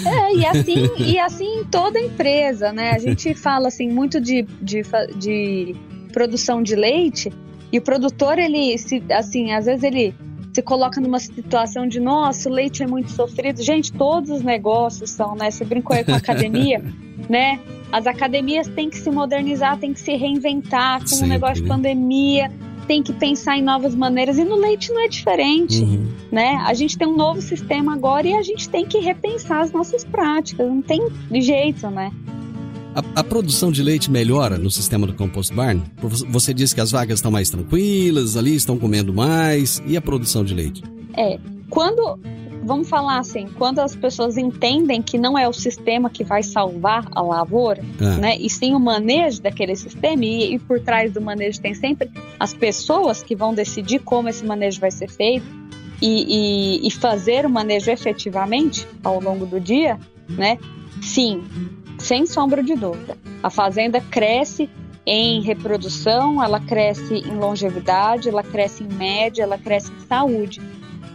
É, 0.06 0.36
e 0.36 0.46
assim, 0.46 0.90
e 0.98 1.18
assim 1.18 1.62
em 1.62 1.64
toda 1.64 2.00
empresa, 2.00 2.74
né? 2.74 2.92
A 2.92 3.00
gente 3.00 3.34
fala 3.34 3.70
assim 3.70 3.90
muito 3.90 4.20
de, 4.20 4.46
de, 4.62 4.82
de 5.18 5.76
produção 6.12 6.62
de 6.62 6.76
leite 6.76 7.32
e 7.72 7.78
o 7.78 7.82
produtor, 7.82 8.38
ele, 8.38 8.78
se, 8.78 9.02
assim, 9.12 9.54
às 9.54 9.66
vezes 9.66 9.84
ele 9.84 10.14
se 10.56 10.62
coloca 10.62 11.02
numa 11.02 11.20
situação 11.20 11.86
de, 11.86 12.00
nossa, 12.00 12.50
o 12.50 12.52
leite 12.52 12.82
é 12.82 12.88
muito 12.88 13.12
sofrido. 13.12 13.62
Gente, 13.62 13.92
todos 13.92 14.30
os 14.30 14.42
negócios 14.42 15.10
são, 15.10 15.36
né? 15.36 15.52
Você 15.52 15.66
brincou 15.66 15.94
aí 15.94 16.06
com 16.06 16.14
a 16.14 16.16
academia, 16.16 16.82
né? 17.30 17.60
As 17.92 18.08
academias 18.08 18.66
têm 18.70 18.90
que 18.90 18.98
se 18.98 19.12
modernizar, 19.12 19.78
têm 19.78 19.92
que 19.92 20.00
se 20.00 20.16
reinventar 20.16 21.02
com 21.10 21.26
o 21.26 21.28
negócio 21.28 21.62
de 21.62 21.68
pandemia, 21.68 22.50
tem 22.88 23.04
que 23.04 23.12
pensar 23.12 23.58
em 23.58 23.62
novas 23.62 23.94
maneiras 23.94 24.38
e 24.38 24.46
no 24.46 24.56
leite 24.56 24.94
não 24.94 25.02
é 25.04 25.10
diferente, 25.10 25.82
uhum. 25.82 26.08
né? 26.32 26.64
A 26.66 26.74
gente 26.74 26.98
tem 26.98 27.06
um 27.06 27.18
novo 27.18 27.42
sistema 27.42 27.94
agora 27.94 28.26
e 28.26 28.34
a 28.34 28.42
gente 28.42 28.70
tem 28.70 28.86
que 28.86 29.00
repensar 29.00 29.60
as 29.60 29.74
nossas 29.74 30.06
práticas, 30.06 30.66
não 30.70 30.82
tem 30.82 31.06
jeito, 31.34 31.90
né? 31.90 32.14
A, 32.96 33.20
a, 33.20 33.24
produção 33.26 33.74
de 33.74 33.84
leite 33.84 34.10
melhora 34.10 34.58
no 34.58 34.72
sistema 34.72 35.06
do 35.06 35.14
compost 35.14 35.54
barn? 35.54 35.82
Você 36.30 36.54
disse 36.54 36.74
que 36.74 36.80
as 36.80 36.92
vagas 36.92 37.20
estão 37.20 37.30
mais 37.30 37.50
tranquilas, 37.50 38.38
ali 38.38 38.56
estão 38.56 38.78
comendo 38.78 39.14
mais. 39.14 39.84
E 39.86 39.98
a 39.98 40.02
produção 40.02 40.46
de 40.46 40.54
leite? 40.54 40.82
É, 41.18 41.38
quando 41.70 42.18
vamos 42.64 42.90
falar 42.90 43.20
assim, 43.20 43.48
quando 43.58 43.80
as 43.80 43.96
pessoas 43.96 44.38
entendem 44.38 45.02
que 45.02 45.18
não 45.18 45.38
é 45.38 45.48
o 45.48 45.54
sistema 45.54 46.10
que 46.10 46.24
vai 46.24 46.42
salvar 46.42 47.06
a 47.12 47.22
lavoura, 47.22 47.84
é. 48.02 48.20
né, 48.20 48.38
e 48.40 48.50
sim 48.50 48.74
o 48.74 48.80
manejo 48.80 49.42
daquele 49.42 49.76
sistema, 49.76 50.26
e, 50.26 50.56
e, 50.56 50.60
por 50.60 50.80
trás 50.80 51.12
do 51.14 51.22
manejo 51.22 51.62
tem 51.62 51.76
sempre 51.76 52.10
as 52.40 52.56
pessoas 52.56 53.22
que 53.22 53.36
vão 53.36 53.54
decidir 53.54 54.00
como 54.00 54.30
esse 54.30 54.44
manejo 54.44 54.80
vai 54.80 54.90
ser 54.90 55.10
feito 55.10 55.46
e, 56.02 56.80
e, 56.82 56.88
e 56.88 56.92
fazer 56.92 57.46
o 57.46 57.50
manejo 57.50 57.92
efetivamente 57.92 58.88
ao 59.04 59.22
longo 59.22 59.46
do 59.46 59.60
dia, 59.60 60.00
né, 60.28 60.58
sim, 61.04 61.44
sem 61.98 62.26
sombra 62.26 62.64
de 62.64 62.76
dúvida. 62.76 63.18
A 63.42 63.50
fazenda 63.50 64.02
cresce 64.02 64.70
em 65.06 65.42
reprodução, 65.42 66.44
ela 66.44 66.60
cresce 66.60 67.16
em 67.16 67.36
longevidade, 67.38 68.30
ela 68.30 68.44
cresce 68.44 68.84
em 68.84 68.88
média, 68.88 69.44
ela 69.44 69.58
cresce 69.58 69.92
em 69.92 70.08
saúde 70.08 70.62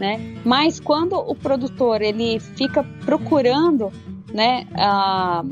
né? 0.01 0.19
Mas 0.45 0.81
quando 0.81 1.15
o 1.15 1.35
produtor 1.35 2.01
ele 2.01 2.41
fica 2.41 2.83
procurando, 3.05 3.93
né, 4.33 4.67
a, 4.75 5.45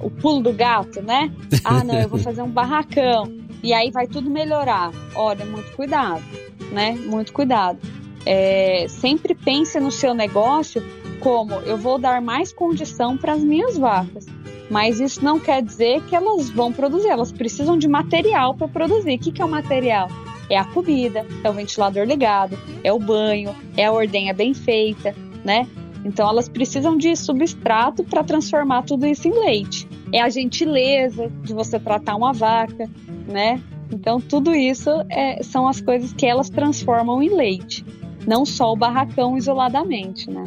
o 0.00 0.08
pulo 0.08 0.40
do 0.40 0.52
gato, 0.52 1.02
né? 1.02 1.30
Ah, 1.64 1.82
não, 1.82 1.96
eu 1.96 2.08
vou 2.08 2.20
fazer 2.20 2.42
um 2.42 2.48
barracão 2.48 3.24
e 3.60 3.74
aí 3.74 3.90
vai 3.90 4.06
tudo 4.06 4.30
melhorar. 4.30 4.92
Olha, 5.16 5.44
muito 5.44 5.72
cuidado, 5.72 6.22
né? 6.70 6.92
Muito 6.92 7.32
cuidado. 7.32 7.78
É, 8.24 8.86
sempre 8.88 9.34
pense 9.34 9.80
no 9.80 9.90
seu 9.90 10.14
negócio 10.14 10.80
como 11.18 11.54
eu 11.54 11.76
vou 11.76 11.98
dar 11.98 12.22
mais 12.22 12.52
condição 12.52 13.16
para 13.16 13.32
as 13.32 13.42
minhas 13.42 13.76
vacas. 13.76 14.26
Mas 14.70 15.00
isso 15.00 15.24
não 15.24 15.38
quer 15.38 15.62
dizer 15.62 16.02
que 16.04 16.16
elas 16.16 16.50
vão 16.50 16.72
produzir, 16.72 17.08
elas 17.08 17.30
precisam 17.30 17.78
de 17.78 17.86
material 17.86 18.54
para 18.54 18.68
produzir. 18.68 19.14
O 19.14 19.18
que, 19.18 19.32
que 19.32 19.42
é 19.42 19.44
o 19.44 19.48
material? 19.48 20.08
é 20.48 20.56
a 20.56 20.64
comida, 20.64 21.26
é 21.42 21.50
o 21.50 21.52
ventilador 21.52 22.04
ligado, 22.04 22.58
é 22.82 22.92
o 22.92 22.98
banho, 22.98 23.54
é 23.76 23.86
a 23.86 23.92
ordenha 23.92 24.32
bem 24.32 24.54
feita, 24.54 25.14
né? 25.44 25.66
Então 26.04 26.28
elas 26.28 26.48
precisam 26.48 26.96
de 26.96 27.16
substrato 27.16 28.04
para 28.04 28.22
transformar 28.22 28.82
tudo 28.82 29.06
isso 29.06 29.26
em 29.26 29.32
leite. 29.32 29.88
É 30.12 30.20
a 30.20 30.28
gentileza 30.28 31.30
de 31.42 31.52
você 31.52 31.80
tratar 31.80 32.14
uma 32.14 32.32
vaca, 32.32 32.88
né? 33.26 33.60
Então 33.92 34.20
tudo 34.20 34.54
isso 34.54 34.90
é, 35.08 35.42
são 35.42 35.66
as 35.66 35.80
coisas 35.80 36.12
que 36.12 36.26
elas 36.26 36.48
transformam 36.48 37.22
em 37.22 37.34
leite, 37.34 37.84
não 38.26 38.44
só 38.44 38.72
o 38.72 38.76
barracão 38.76 39.36
isoladamente, 39.36 40.30
né? 40.30 40.44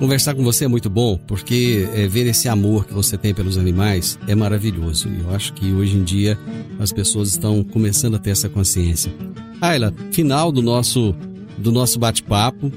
Conversar 0.00 0.34
com 0.34 0.42
você 0.42 0.64
é 0.64 0.68
muito 0.68 0.88
bom, 0.88 1.20
porque 1.26 1.86
é, 1.94 2.08
ver 2.08 2.26
esse 2.26 2.48
amor 2.48 2.86
que 2.86 2.94
você 2.94 3.18
tem 3.18 3.34
pelos 3.34 3.58
animais 3.58 4.18
é 4.26 4.34
maravilhoso. 4.34 5.10
E 5.10 5.20
eu 5.20 5.34
acho 5.34 5.52
que 5.52 5.74
hoje 5.74 5.94
em 5.94 6.02
dia 6.02 6.38
as 6.78 6.90
pessoas 6.90 7.28
estão 7.28 7.62
começando 7.62 8.14
a 8.14 8.18
ter 8.18 8.30
essa 8.30 8.48
consciência. 8.48 9.12
Ayla, 9.60 9.92
final 10.10 10.50
do 10.50 10.62
nosso, 10.62 11.14
do 11.58 11.70
nosso 11.70 11.98
bate-papo. 11.98 12.72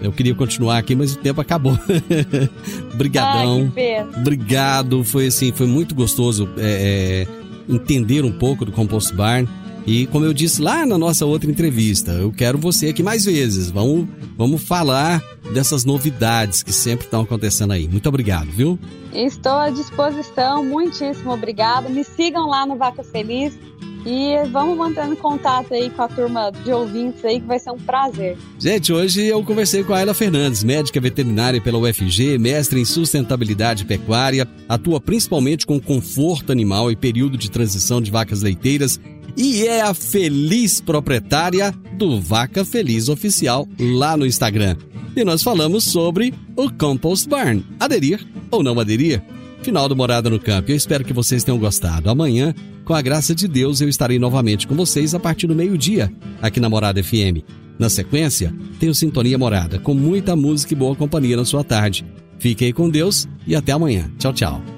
Eu 0.00 0.12
queria 0.12 0.36
continuar 0.36 0.78
aqui, 0.78 0.94
mas 0.94 1.14
o 1.14 1.18
tempo 1.18 1.40
acabou. 1.40 1.76
Obrigadão. 2.94 3.72
Obrigado. 4.16 5.02
Foi 5.02 5.26
assim, 5.26 5.50
foi 5.50 5.66
muito 5.66 5.96
gostoso 5.96 6.48
é, 6.58 7.26
é, 7.26 7.72
entender 7.74 8.24
um 8.24 8.30
pouco 8.30 8.64
do 8.64 8.70
Compost 8.70 9.12
Barn. 9.16 9.48
E 9.88 10.06
como 10.08 10.26
eu 10.26 10.34
disse 10.34 10.60
lá 10.60 10.84
na 10.84 10.98
nossa 10.98 11.24
outra 11.24 11.50
entrevista, 11.50 12.12
eu 12.12 12.30
quero 12.30 12.58
você 12.58 12.88
aqui 12.88 13.02
mais 13.02 13.24
vezes. 13.24 13.70
Vamos, 13.70 14.06
vamos 14.36 14.62
falar 14.62 15.22
dessas 15.54 15.82
novidades 15.82 16.62
que 16.62 16.74
sempre 16.74 17.06
estão 17.06 17.22
acontecendo 17.22 17.72
aí. 17.72 17.88
Muito 17.88 18.06
obrigado, 18.06 18.50
viu? 18.50 18.78
Estou 19.14 19.54
à 19.54 19.70
disposição, 19.70 20.62
muitíssimo 20.62 21.32
obrigado. 21.32 21.88
Me 21.88 22.04
sigam 22.04 22.46
lá 22.50 22.66
no 22.66 22.76
Vaca 22.76 23.02
Feliz 23.02 23.58
e 24.04 24.36
vamos 24.50 24.76
mantendo 24.76 25.16
contato 25.16 25.72
aí 25.72 25.88
com 25.88 26.02
a 26.02 26.08
turma 26.08 26.50
de 26.50 26.70
ouvintes 26.70 27.24
aí, 27.24 27.40
que 27.40 27.46
vai 27.46 27.58
ser 27.58 27.70
um 27.70 27.78
prazer. 27.78 28.36
Gente, 28.58 28.92
hoje 28.92 29.24
eu 29.24 29.42
conversei 29.42 29.82
com 29.82 29.94
a 29.94 29.96
Ayla 29.96 30.12
Fernandes, 30.12 30.62
médica 30.62 31.00
veterinária 31.00 31.62
pela 31.62 31.78
UFG, 31.78 32.36
mestre 32.36 32.78
em 32.78 32.84
sustentabilidade 32.84 33.86
pecuária, 33.86 34.46
atua 34.68 35.00
principalmente 35.00 35.66
com 35.66 35.80
conforto 35.80 36.52
animal 36.52 36.92
e 36.92 36.96
período 36.96 37.38
de 37.38 37.50
transição 37.50 38.02
de 38.02 38.10
vacas 38.10 38.42
leiteiras 38.42 39.00
e 39.38 39.64
é 39.64 39.80
a 39.80 39.94
feliz 39.94 40.80
proprietária 40.80 41.72
do 41.96 42.20
Vaca 42.20 42.64
Feliz 42.64 43.08
Oficial 43.08 43.68
lá 43.78 44.16
no 44.16 44.26
Instagram. 44.26 44.76
E 45.14 45.24
nós 45.24 45.42
falamos 45.42 45.84
sobre 45.84 46.34
o 46.56 46.70
Compost 46.70 47.28
Barn. 47.28 47.62
Aderir 47.78 48.26
ou 48.50 48.62
não 48.64 48.78
aderir? 48.80 49.22
Final 49.62 49.88
do 49.88 49.96
Morada 49.96 50.28
no 50.28 50.40
Campo. 50.40 50.72
Eu 50.72 50.76
espero 50.76 51.04
que 51.04 51.12
vocês 51.12 51.44
tenham 51.44 51.58
gostado. 51.58 52.10
Amanhã, 52.10 52.52
com 52.84 52.94
a 52.94 53.02
graça 53.02 53.34
de 53.34 53.46
Deus, 53.46 53.80
eu 53.80 53.88
estarei 53.88 54.18
novamente 54.18 54.66
com 54.66 54.74
vocês 54.74 55.14
a 55.14 55.20
partir 55.20 55.46
do 55.46 55.54
meio-dia, 55.54 56.12
aqui 56.42 56.58
na 56.58 56.68
Morada 56.68 57.02
FM. 57.02 57.44
Na 57.78 57.88
sequência, 57.88 58.52
tenho 58.80 58.94
Sintonia 58.94 59.38
Morada, 59.38 59.78
com 59.78 59.94
muita 59.94 60.34
música 60.34 60.72
e 60.72 60.76
boa 60.76 60.96
companhia 60.96 61.36
na 61.36 61.44
sua 61.44 61.62
tarde. 61.62 62.04
Fiquem 62.38 62.72
com 62.72 62.90
Deus 62.90 63.28
e 63.46 63.54
até 63.54 63.72
amanhã. 63.72 64.10
Tchau, 64.18 64.32
tchau. 64.32 64.77